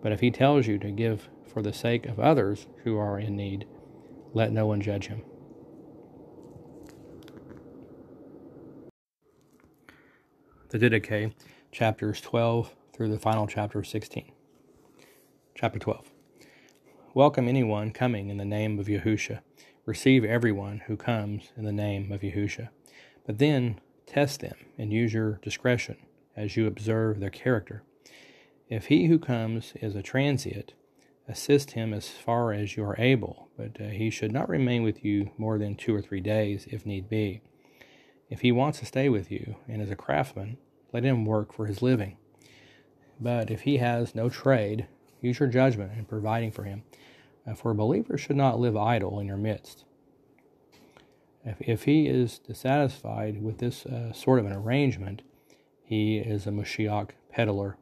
But 0.02 0.12
if 0.12 0.20
he 0.20 0.32
tells 0.32 0.68
you 0.68 0.78
to 0.80 0.92
give 0.92 1.30
for 1.46 1.62
the 1.62 1.74
sake 1.74 2.06
of 2.06 2.20
others 2.20 2.68
who 2.84 2.98
are 2.98 3.20
in 3.20 3.36
need, 3.36 3.68
let 4.34 4.52
no 4.52 4.66
one 4.66 4.82
judge 4.82 5.08
him. 5.08 5.24
The 10.70 10.80
Didache, 10.80 11.34
chapters 11.72 12.22
12 12.22 12.76
through 12.94 13.10
the 13.10 13.20
final 13.20 13.46
chapter 13.46 13.84
16. 13.84 14.32
Chapter 15.54 15.80
12. 15.80 16.12
Welcome 17.14 17.50
anyone 17.50 17.92
coming 17.92 18.30
in 18.30 18.38
the 18.38 18.46
name 18.46 18.80
of 18.80 18.88
Yahusha. 18.88 19.42
Receive 19.86 20.24
everyone 20.24 20.84
who 20.88 20.96
comes 20.96 21.52
in 21.58 21.66
the 21.66 21.74
name 21.74 22.12
of 22.12 22.22
Yahusha. 22.22 22.70
But 23.26 23.38
then 23.38 23.82
test 24.06 24.40
them 24.40 24.56
and 24.78 24.94
use 24.94 25.14
your 25.14 25.40
discretion 25.44 25.98
as 26.36 26.56
you 26.56 26.68
observe 26.68 27.20
their 27.20 27.30
character. 27.30 27.84
If 28.70 28.88
he 28.88 29.08
who 29.08 29.20
comes 29.20 29.74
is 29.82 29.96
a 29.96 30.02
transient, 30.02 30.74
assist 31.28 31.72
him 31.72 31.94
as 31.94 32.10
far 32.10 32.54
as 32.54 32.76
you 32.76 32.84
are 32.84 33.00
able, 33.00 33.50
but 33.58 33.80
uh, 33.80 33.90
he 33.90 34.10
should 34.10 34.32
not 34.32 34.50
remain 34.50 34.84
with 34.84 35.04
you 35.04 35.32
more 35.38 35.58
than 35.58 35.76
two 35.76 35.96
or 35.96 36.02
three 36.02 36.22
days 36.22 36.68
if 36.70 36.86
need 36.86 37.10
be. 37.10 37.42
If 38.30 38.42
he 38.42 38.52
wants 38.52 38.80
to 38.80 38.86
stay 38.86 39.10
with 39.10 39.30
you 39.30 39.56
and 39.68 39.82
is 39.82 39.92
a 39.92 39.96
craftsman, 39.96 40.58
let 40.94 41.04
him 41.04 41.26
work 41.26 41.54
for 41.54 41.66
his 41.66 41.82
living. 41.82 42.18
But 43.20 43.52
if 43.52 43.62
he 43.62 43.78
has 43.78 44.16
no 44.16 44.30
trade, 44.30 44.88
use 45.22 45.40
your 45.40 45.50
judgment 45.50 45.92
in 45.98 46.06
providing 46.06 46.52
for 46.52 46.64
him. 46.64 46.84
Uh, 47.46 47.56
for 47.56 47.72
a 47.72 47.76
believer 47.76 48.18
should 48.18 48.36
not 48.36 48.60
live 48.60 48.78
idle 48.78 49.20
in 49.20 49.28
your 49.28 49.38
midst. 49.38 49.84
If, 51.44 51.62
if 51.62 51.84
he 51.84 52.08
is 52.08 52.40
dissatisfied 52.40 53.42
with 53.42 53.58
this 53.58 53.86
uh, 53.86 54.14
sort 54.14 54.40
of 54.40 54.46
an 54.46 54.54
arrangement, 54.54 55.24
he 55.92 56.20
is 56.20 56.48
a 56.48 56.52
Mashiach 56.52 57.10
peddler. 57.34 57.76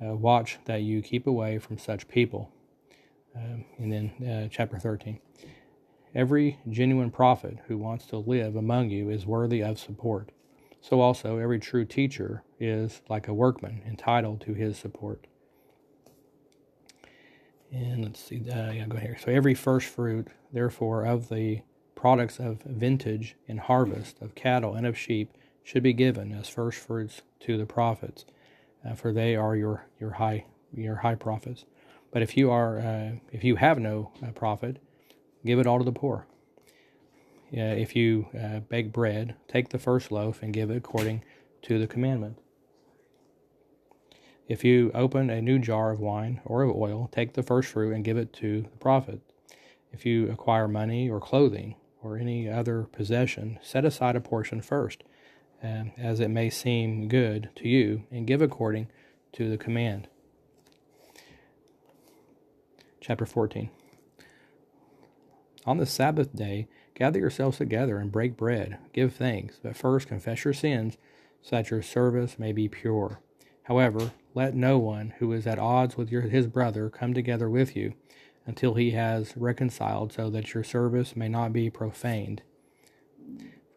Uh, 0.00 0.14
watch 0.14 0.60
that 0.66 0.82
you 0.82 1.02
keep 1.02 1.26
away 1.26 1.58
from 1.58 1.76
such 1.76 2.06
people. 2.06 2.52
Um, 3.34 3.64
and 3.78 3.92
then 3.92 4.28
uh, 4.28 4.48
chapter 4.48 4.78
13. 4.78 5.18
Every 6.14 6.60
genuine 6.68 7.10
prophet 7.10 7.58
who 7.66 7.78
wants 7.78 8.06
to 8.06 8.18
live 8.18 8.54
among 8.54 8.90
you 8.90 9.10
is 9.10 9.26
worthy 9.26 9.60
of 9.60 9.80
support. 9.80 10.30
So 10.80 11.00
also, 11.00 11.38
every 11.38 11.58
true 11.58 11.84
teacher 11.84 12.44
is 12.60 13.02
like 13.08 13.26
a 13.26 13.34
workman 13.34 13.82
entitled 13.84 14.40
to 14.42 14.54
his 14.54 14.78
support. 14.78 15.26
And 17.72 18.04
let's 18.04 18.20
see, 18.20 18.48
uh, 18.48 18.70
yeah, 18.70 18.86
go 18.86 18.98
here. 18.98 19.16
So 19.20 19.32
every 19.32 19.54
first 19.54 19.88
fruit, 19.88 20.28
therefore, 20.52 21.04
of 21.06 21.28
the 21.28 21.62
products 21.96 22.38
of 22.38 22.62
vintage 22.62 23.34
and 23.48 23.58
harvest 23.58 24.22
of 24.22 24.36
cattle 24.36 24.76
and 24.76 24.86
of 24.86 24.96
sheep 24.96 25.36
should 25.62 25.82
be 25.82 25.92
given 25.92 26.32
as 26.32 26.48
first 26.48 26.78
fruits 26.78 27.22
to 27.40 27.56
the 27.56 27.66
prophets, 27.66 28.24
uh, 28.88 28.94
for 28.94 29.12
they 29.12 29.36
are 29.36 29.56
your 29.56 29.86
your 29.98 30.12
high 30.12 30.44
your 30.74 30.96
high 30.96 31.14
prophets. 31.14 31.64
But 32.12 32.22
if 32.22 32.36
you 32.36 32.50
are 32.50 32.78
uh, 32.78 33.12
if 33.32 33.44
you 33.44 33.56
have 33.56 33.78
no 33.78 34.10
uh, 34.22 34.30
give 35.44 35.58
it 35.58 35.66
all 35.66 35.78
to 35.78 35.84
the 35.84 35.92
poor. 35.92 36.26
if 37.52 37.96
you 37.96 38.26
uh, 38.38 38.60
bake 38.60 38.92
bread, 38.92 39.34
take 39.48 39.70
the 39.70 39.78
first 39.78 40.12
loaf 40.12 40.42
and 40.42 40.52
give 40.52 40.70
it 40.70 40.76
according 40.76 41.24
to 41.62 41.78
the 41.78 41.86
commandment. 41.86 42.38
If 44.48 44.64
you 44.64 44.90
open 44.94 45.30
a 45.30 45.40
new 45.40 45.58
jar 45.58 45.92
of 45.92 46.00
wine 46.00 46.40
or 46.44 46.62
of 46.62 46.74
oil, 46.74 47.08
take 47.12 47.34
the 47.34 47.42
first 47.42 47.70
fruit 47.70 47.94
and 47.94 48.04
give 48.04 48.16
it 48.16 48.32
to 48.34 48.62
the 48.62 48.78
prophet. 48.78 49.20
If 49.92 50.04
you 50.04 50.28
acquire 50.30 50.66
money 50.68 51.08
or 51.08 51.20
clothing 51.20 51.76
or 52.02 52.16
any 52.16 52.48
other 52.48 52.82
possession, 52.82 53.58
set 53.62 53.84
aside 53.84 54.16
a 54.16 54.20
portion 54.20 54.60
first 54.60 55.04
um, 55.62 55.92
as 55.98 56.20
it 56.20 56.28
may 56.28 56.50
seem 56.50 57.08
good 57.08 57.50
to 57.56 57.68
you, 57.68 58.04
and 58.10 58.26
give 58.26 58.42
according 58.42 58.88
to 59.32 59.48
the 59.48 59.58
command. 59.58 60.08
Chapter 63.00 63.26
14 63.26 63.70
On 65.66 65.78
the 65.78 65.86
Sabbath 65.86 66.34
day, 66.34 66.68
gather 66.94 67.18
yourselves 67.18 67.58
together 67.58 67.98
and 67.98 68.12
break 68.12 68.36
bread, 68.36 68.78
give 68.92 69.14
thanks, 69.14 69.58
but 69.62 69.76
first 69.76 70.08
confess 70.08 70.44
your 70.44 70.54
sins, 70.54 70.98
so 71.42 71.56
that 71.56 71.70
your 71.70 71.82
service 71.82 72.38
may 72.38 72.52
be 72.52 72.68
pure. 72.68 73.20
However, 73.64 74.12
let 74.34 74.54
no 74.54 74.78
one 74.78 75.14
who 75.18 75.32
is 75.32 75.46
at 75.46 75.58
odds 75.58 75.96
with 75.96 76.10
your, 76.10 76.22
his 76.22 76.46
brother 76.46 76.90
come 76.90 77.14
together 77.14 77.48
with 77.48 77.74
you 77.76 77.94
until 78.46 78.74
he 78.74 78.90
has 78.92 79.36
reconciled, 79.36 80.12
so 80.12 80.28
that 80.30 80.54
your 80.54 80.64
service 80.64 81.14
may 81.14 81.28
not 81.28 81.52
be 81.52 81.70
profaned. 81.70 82.42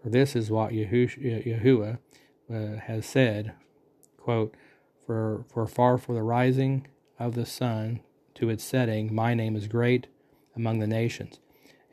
For 0.04 0.10
this 0.10 0.36
is 0.36 0.52
what 0.52 0.74
Yahuwah 0.74 1.98
uh, 2.54 2.80
has 2.88 3.06
said, 3.06 3.54
quote, 4.18 4.54
for, 5.06 5.46
for 5.48 5.66
far 5.66 5.98
from 5.98 6.16
the 6.16 6.24
rising 6.24 6.88
of 7.18 7.36
the 7.36 7.46
sun 7.46 8.02
to 8.36 8.50
its 8.50 8.66
setting, 8.66 9.16
my 9.16 9.34
name 9.34 9.56
is 9.56 9.70
great 9.70 10.08
among 10.58 10.80
the 10.80 10.88
nations, 10.88 11.39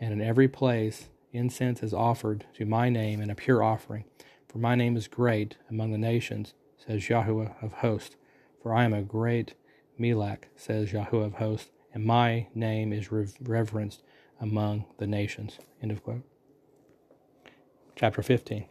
and 0.01 0.12
in 0.12 0.20
every 0.20 0.49
place 0.49 1.09
incense 1.33 1.85
is 1.85 1.94
offered 1.94 2.46
to 2.55 2.66
my 2.66 2.88
name 2.88 3.20
in 3.20 3.31
a 3.31 3.37
pure 3.37 3.62
offering. 3.62 4.05
For 4.49 4.59
my 4.59 4.75
name 4.75 4.96
is 4.96 5.07
great 5.07 5.57
among 5.70 5.92
the 5.92 5.99
nations, 5.99 6.55
says 6.85 7.03
Yahuwah 7.03 7.62
of 7.62 7.75
hosts. 7.75 8.16
For 8.61 8.75
I 8.75 8.83
am 8.83 8.92
a 8.92 9.03
great 9.03 9.55
Melech, 9.99 10.49
says 10.57 10.90
Yahuwah 10.90 11.27
of 11.27 11.35
hosts, 11.35 11.70
and 11.94 12.05
my 12.05 12.49
name 12.57 12.92
is 12.92 13.12
reverenced 13.12 14.03
among 14.40 14.87
the 14.99 15.07
nations. 15.07 15.61
End 15.81 15.92
of 15.92 16.03
quote 16.03 16.25
chapter 18.00 18.22
15. 18.22 18.64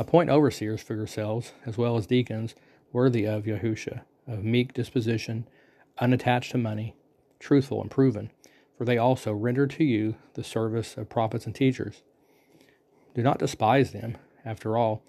Appoint 0.00 0.28
overseers 0.28 0.82
for 0.82 0.96
yourselves, 0.96 1.52
as 1.64 1.78
well 1.78 1.96
as 1.96 2.08
deacons, 2.08 2.56
worthy 2.92 3.24
of 3.24 3.44
Yahusha, 3.44 4.00
of 4.26 4.42
meek 4.42 4.74
disposition, 4.74 5.46
unattached 6.00 6.50
to 6.50 6.58
money, 6.58 6.96
truthful 7.38 7.80
and 7.80 7.92
proven, 7.92 8.32
for 8.76 8.84
they 8.84 8.98
also 8.98 9.32
render 9.32 9.68
to 9.68 9.84
you 9.84 10.16
the 10.34 10.42
service 10.42 10.96
of 10.96 11.08
prophets 11.08 11.46
and 11.46 11.54
teachers. 11.54 12.02
Do 13.14 13.22
not 13.22 13.38
despise 13.38 13.92
them, 13.92 14.16
after 14.44 14.76
all, 14.76 15.04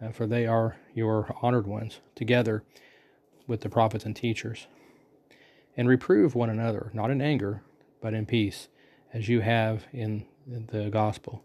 uh, 0.00 0.12
for 0.12 0.24
they 0.24 0.46
are 0.46 0.76
your 0.94 1.34
honored 1.42 1.66
ones, 1.66 1.98
together 2.14 2.62
with 3.48 3.62
the 3.62 3.68
prophets 3.68 4.04
and 4.04 4.14
teachers. 4.14 4.68
And 5.76 5.88
reprove 5.88 6.36
one 6.36 6.50
another, 6.50 6.92
not 6.94 7.10
in 7.10 7.20
anger, 7.20 7.62
but 8.00 8.14
in 8.14 8.26
peace, 8.26 8.68
as 9.12 9.28
you 9.28 9.40
have 9.40 9.86
in 9.92 10.24
the 10.46 10.88
gospel. 10.88 11.42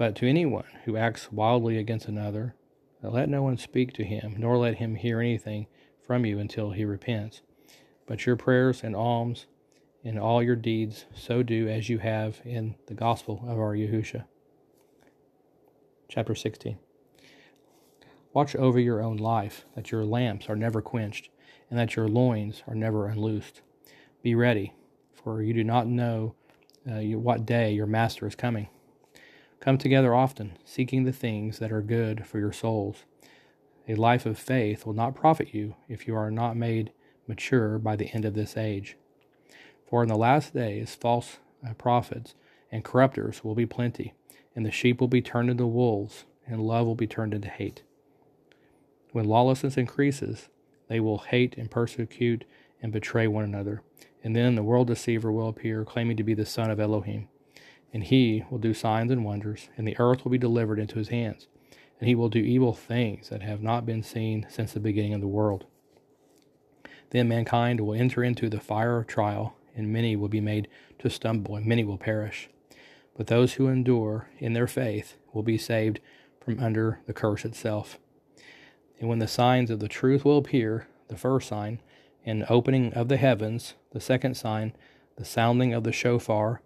But 0.00 0.16
to 0.16 0.26
anyone 0.26 0.64
who 0.86 0.96
acts 0.96 1.30
wildly 1.30 1.76
against 1.76 2.08
another, 2.08 2.54
let 3.02 3.28
no 3.28 3.42
one 3.42 3.58
speak 3.58 3.92
to 3.92 4.02
him, 4.02 4.34
nor 4.38 4.56
let 4.56 4.76
him 4.76 4.94
hear 4.94 5.20
anything 5.20 5.66
from 6.00 6.24
you 6.24 6.38
until 6.38 6.70
he 6.70 6.86
repents. 6.86 7.42
But 8.06 8.24
your 8.24 8.36
prayers 8.36 8.82
and 8.82 8.96
alms 8.96 9.44
and 10.02 10.18
all 10.18 10.42
your 10.42 10.56
deeds, 10.56 11.04
so 11.14 11.42
do 11.42 11.68
as 11.68 11.90
you 11.90 11.98
have 11.98 12.40
in 12.46 12.76
the 12.86 12.94
gospel 12.94 13.44
of 13.46 13.58
our 13.58 13.76
Yahusha. 13.76 14.24
Chapter 16.08 16.34
16. 16.34 16.78
Watch 18.32 18.56
over 18.56 18.80
your 18.80 19.02
own 19.02 19.18
life, 19.18 19.66
that 19.76 19.90
your 19.90 20.06
lamps 20.06 20.48
are 20.48 20.56
never 20.56 20.80
quenched, 20.80 21.28
and 21.68 21.78
that 21.78 21.94
your 21.94 22.08
loins 22.08 22.62
are 22.66 22.74
never 22.74 23.06
unloosed. 23.06 23.60
Be 24.22 24.34
ready, 24.34 24.72
for 25.12 25.42
you 25.42 25.52
do 25.52 25.62
not 25.62 25.86
know 25.86 26.36
uh, 26.90 27.00
what 27.18 27.44
day 27.44 27.72
your 27.74 27.86
master 27.86 28.26
is 28.26 28.34
coming. 28.34 28.68
Come 29.60 29.76
together 29.76 30.14
often, 30.14 30.56
seeking 30.64 31.04
the 31.04 31.12
things 31.12 31.58
that 31.58 31.70
are 31.70 31.82
good 31.82 32.26
for 32.26 32.38
your 32.38 32.52
souls. 32.52 33.04
A 33.86 33.94
life 33.94 34.24
of 34.24 34.38
faith 34.38 34.86
will 34.86 34.94
not 34.94 35.14
profit 35.14 35.52
you 35.52 35.76
if 35.86 36.08
you 36.08 36.16
are 36.16 36.30
not 36.30 36.56
made 36.56 36.92
mature 37.26 37.78
by 37.78 37.94
the 37.94 38.10
end 38.14 38.24
of 38.24 38.34
this 38.34 38.56
age. 38.56 38.96
For 39.86 40.02
in 40.02 40.08
the 40.08 40.16
last 40.16 40.54
days, 40.54 40.94
false 40.94 41.38
uh, 41.66 41.74
prophets 41.74 42.34
and 42.72 42.84
corrupters 42.84 43.44
will 43.44 43.54
be 43.54 43.66
plenty, 43.66 44.14
and 44.56 44.64
the 44.64 44.70
sheep 44.70 44.98
will 44.98 45.08
be 45.08 45.20
turned 45.20 45.50
into 45.50 45.66
wolves, 45.66 46.24
and 46.46 46.62
love 46.62 46.86
will 46.86 46.94
be 46.94 47.06
turned 47.06 47.34
into 47.34 47.48
hate. 47.48 47.82
When 49.12 49.26
lawlessness 49.26 49.76
increases, 49.76 50.48
they 50.88 51.00
will 51.00 51.18
hate 51.18 51.56
and 51.58 51.70
persecute 51.70 52.44
and 52.80 52.92
betray 52.92 53.26
one 53.26 53.44
another. 53.44 53.82
And 54.24 54.34
then 54.34 54.54
the 54.54 54.62
world 54.62 54.86
deceiver 54.86 55.30
will 55.30 55.48
appear, 55.48 55.84
claiming 55.84 56.16
to 56.16 56.24
be 56.24 56.34
the 56.34 56.46
Son 56.46 56.70
of 56.70 56.80
Elohim. 56.80 57.28
And 57.92 58.04
he 58.04 58.44
will 58.50 58.58
do 58.58 58.72
signs 58.72 59.10
and 59.10 59.24
wonders, 59.24 59.68
and 59.76 59.86
the 59.86 59.96
earth 59.98 60.24
will 60.24 60.30
be 60.30 60.38
delivered 60.38 60.78
into 60.78 60.98
his 60.98 61.08
hands. 61.08 61.48
And 61.98 62.08
he 62.08 62.14
will 62.14 62.28
do 62.28 62.38
evil 62.38 62.72
things 62.72 63.28
that 63.28 63.42
have 63.42 63.62
not 63.62 63.84
been 63.84 64.02
seen 64.02 64.46
since 64.48 64.72
the 64.72 64.80
beginning 64.80 65.14
of 65.14 65.20
the 65.20 65.26
world. 65.26 65.66
Then 67.10 67.28
mankind 67.28 67.80
will 67.80 67.94
enter 67.94 68.22
into 68.22 68.48
the 68.48 68.60
fire 68.60 68.98
of 68.98 69.06
trial, 69.06 69.56
and 69.76 69.92
many 69.92 70.16
will 70.16 70.28
be 70.28 70.40
made 70.40 70.68
to 71.00 71.10
stumble, 71.10 71.56
and 71.56 71.66
many 71.66 71.84
will 71.84 71.98
perish. 71.98 72.48
But 73.16 73.26
those 73.26 73.54
who 73.54 73.68
endure 73.68 74.30
in 74.38 74.52
their 74.52 74.68
faith 74.68 75.16
will 75.32 75.42
be 75.42 75.58
saved 75.58 76.00
from 76.40 76.58
under 76.60 77.00
the 77.06 77.12
curse 77.12 77.44
itself. 77.44 77.98
And 78.98 79.08
when 79.08 79.18
the 79.18 79.28
signs 79.28 79.70
of 79.70 79.80
the 79.80 79.88
truth 79.88 80.24
will 80.24 80.38
appear, 80.38 80.86
the 81.08 81.16
first 81.16 81.48
sign, 81.48 81.80
an 82.24 82.44
opening 82.48 82.92
of 82.94 83.08
the 83.08 83.16
heavens, 83.16 83.74
the 83.92 84.00
second 84.00 84.36
sign, 84.36 84.74
the 85.16 85.24
sounding 85.24 85.74
of 85.74 85.84
the 85.84 85.92
shofar, 85.92 86.62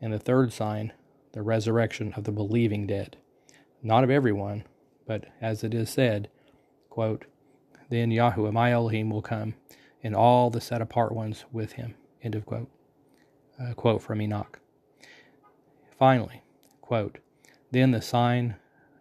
and 0.00 0.12
the 0.12 0.18
third 0.18 0.52
sign, 0.52 0.92
the 1.32 1.42
resurrection 1.42 2.12
of 2.16 2.24
the 2.24 2.32
believing 2.32 2.86
dead. 2.86 3.16
Not 3.82 4.04
of 4.04 4.10
everyone, 4.10 4.64
but 5.06 5.26
as 5.40 5.64
it 5.64 5.74
is 5.74 5.90
said, 5.90 6.28
quote, 6.88 7.26
Then 7.90 8.10
Yahuwah 8.10 8.52
my 8.52 8.72
Elohim 8.72 9.10
will 9.10 9.22
come, 9.22 9.54
and 10.02 10.14
all 10.14 10.50
the 10.50 10.60
set 10.60 10.80
apart 10.80 11.12
ones 11.12 11.44
with 11.52 11.72
him. 11.72 11.94
End 12.22 12.34
of 12.34 12.46
quote. 12.46 12.70
A 13.58 13.74
quote 13.74 14.02
from 14.02 14.20
Enoch. 14.20 14.60
Finally, 15.98 16.42
quote, 16.80 17.18
Then 17.70 17.90
the 17.90 18.02
sign 18.02 18.56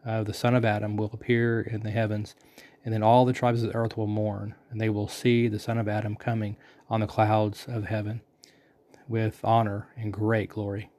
of 0.06 0.25
the 0.25 0.34
Son 0.34 0.56
of 0.56 0.65
Adam 0.65 0.97
will 0.97 1.10
appear 1.13 1.62
in 1.62 1.82
the 1.82 1.91
heavens, 1.91 2.36
and 2.84 2.93
then 2.93 3.03
all 3.03 3.25
the 3.25 3.34
tribes 3.34 3.63
of 3.63 3.71
the 3.71 3.77
earth 3.77 3.95
will 3.95 4.08
mourn, 4.08 4.56
and 4.69 4.82
they 4.82 4.89
will 4.89 5.08
see 5.08 5.47
the 5.47 5.60
Son 5.60 5.77
of 5.77 5.88
Adam 5.88 6.15
coming 6.15 6.58
on 6.89 6.99
the 6.99 7.08
clouds 7.08 7.65
of 7.67 7.86
heaven 7.86 8.21
with 9.08 9.39
honor 9.44 9.88
and 9.98 10.12
great 10.13 10.50
glory. 10.50 10.89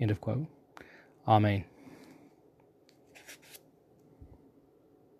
End 0.00 0.10
of 0.10 0.20
quote. 0.20 0.46
Amen. 1.26 1.64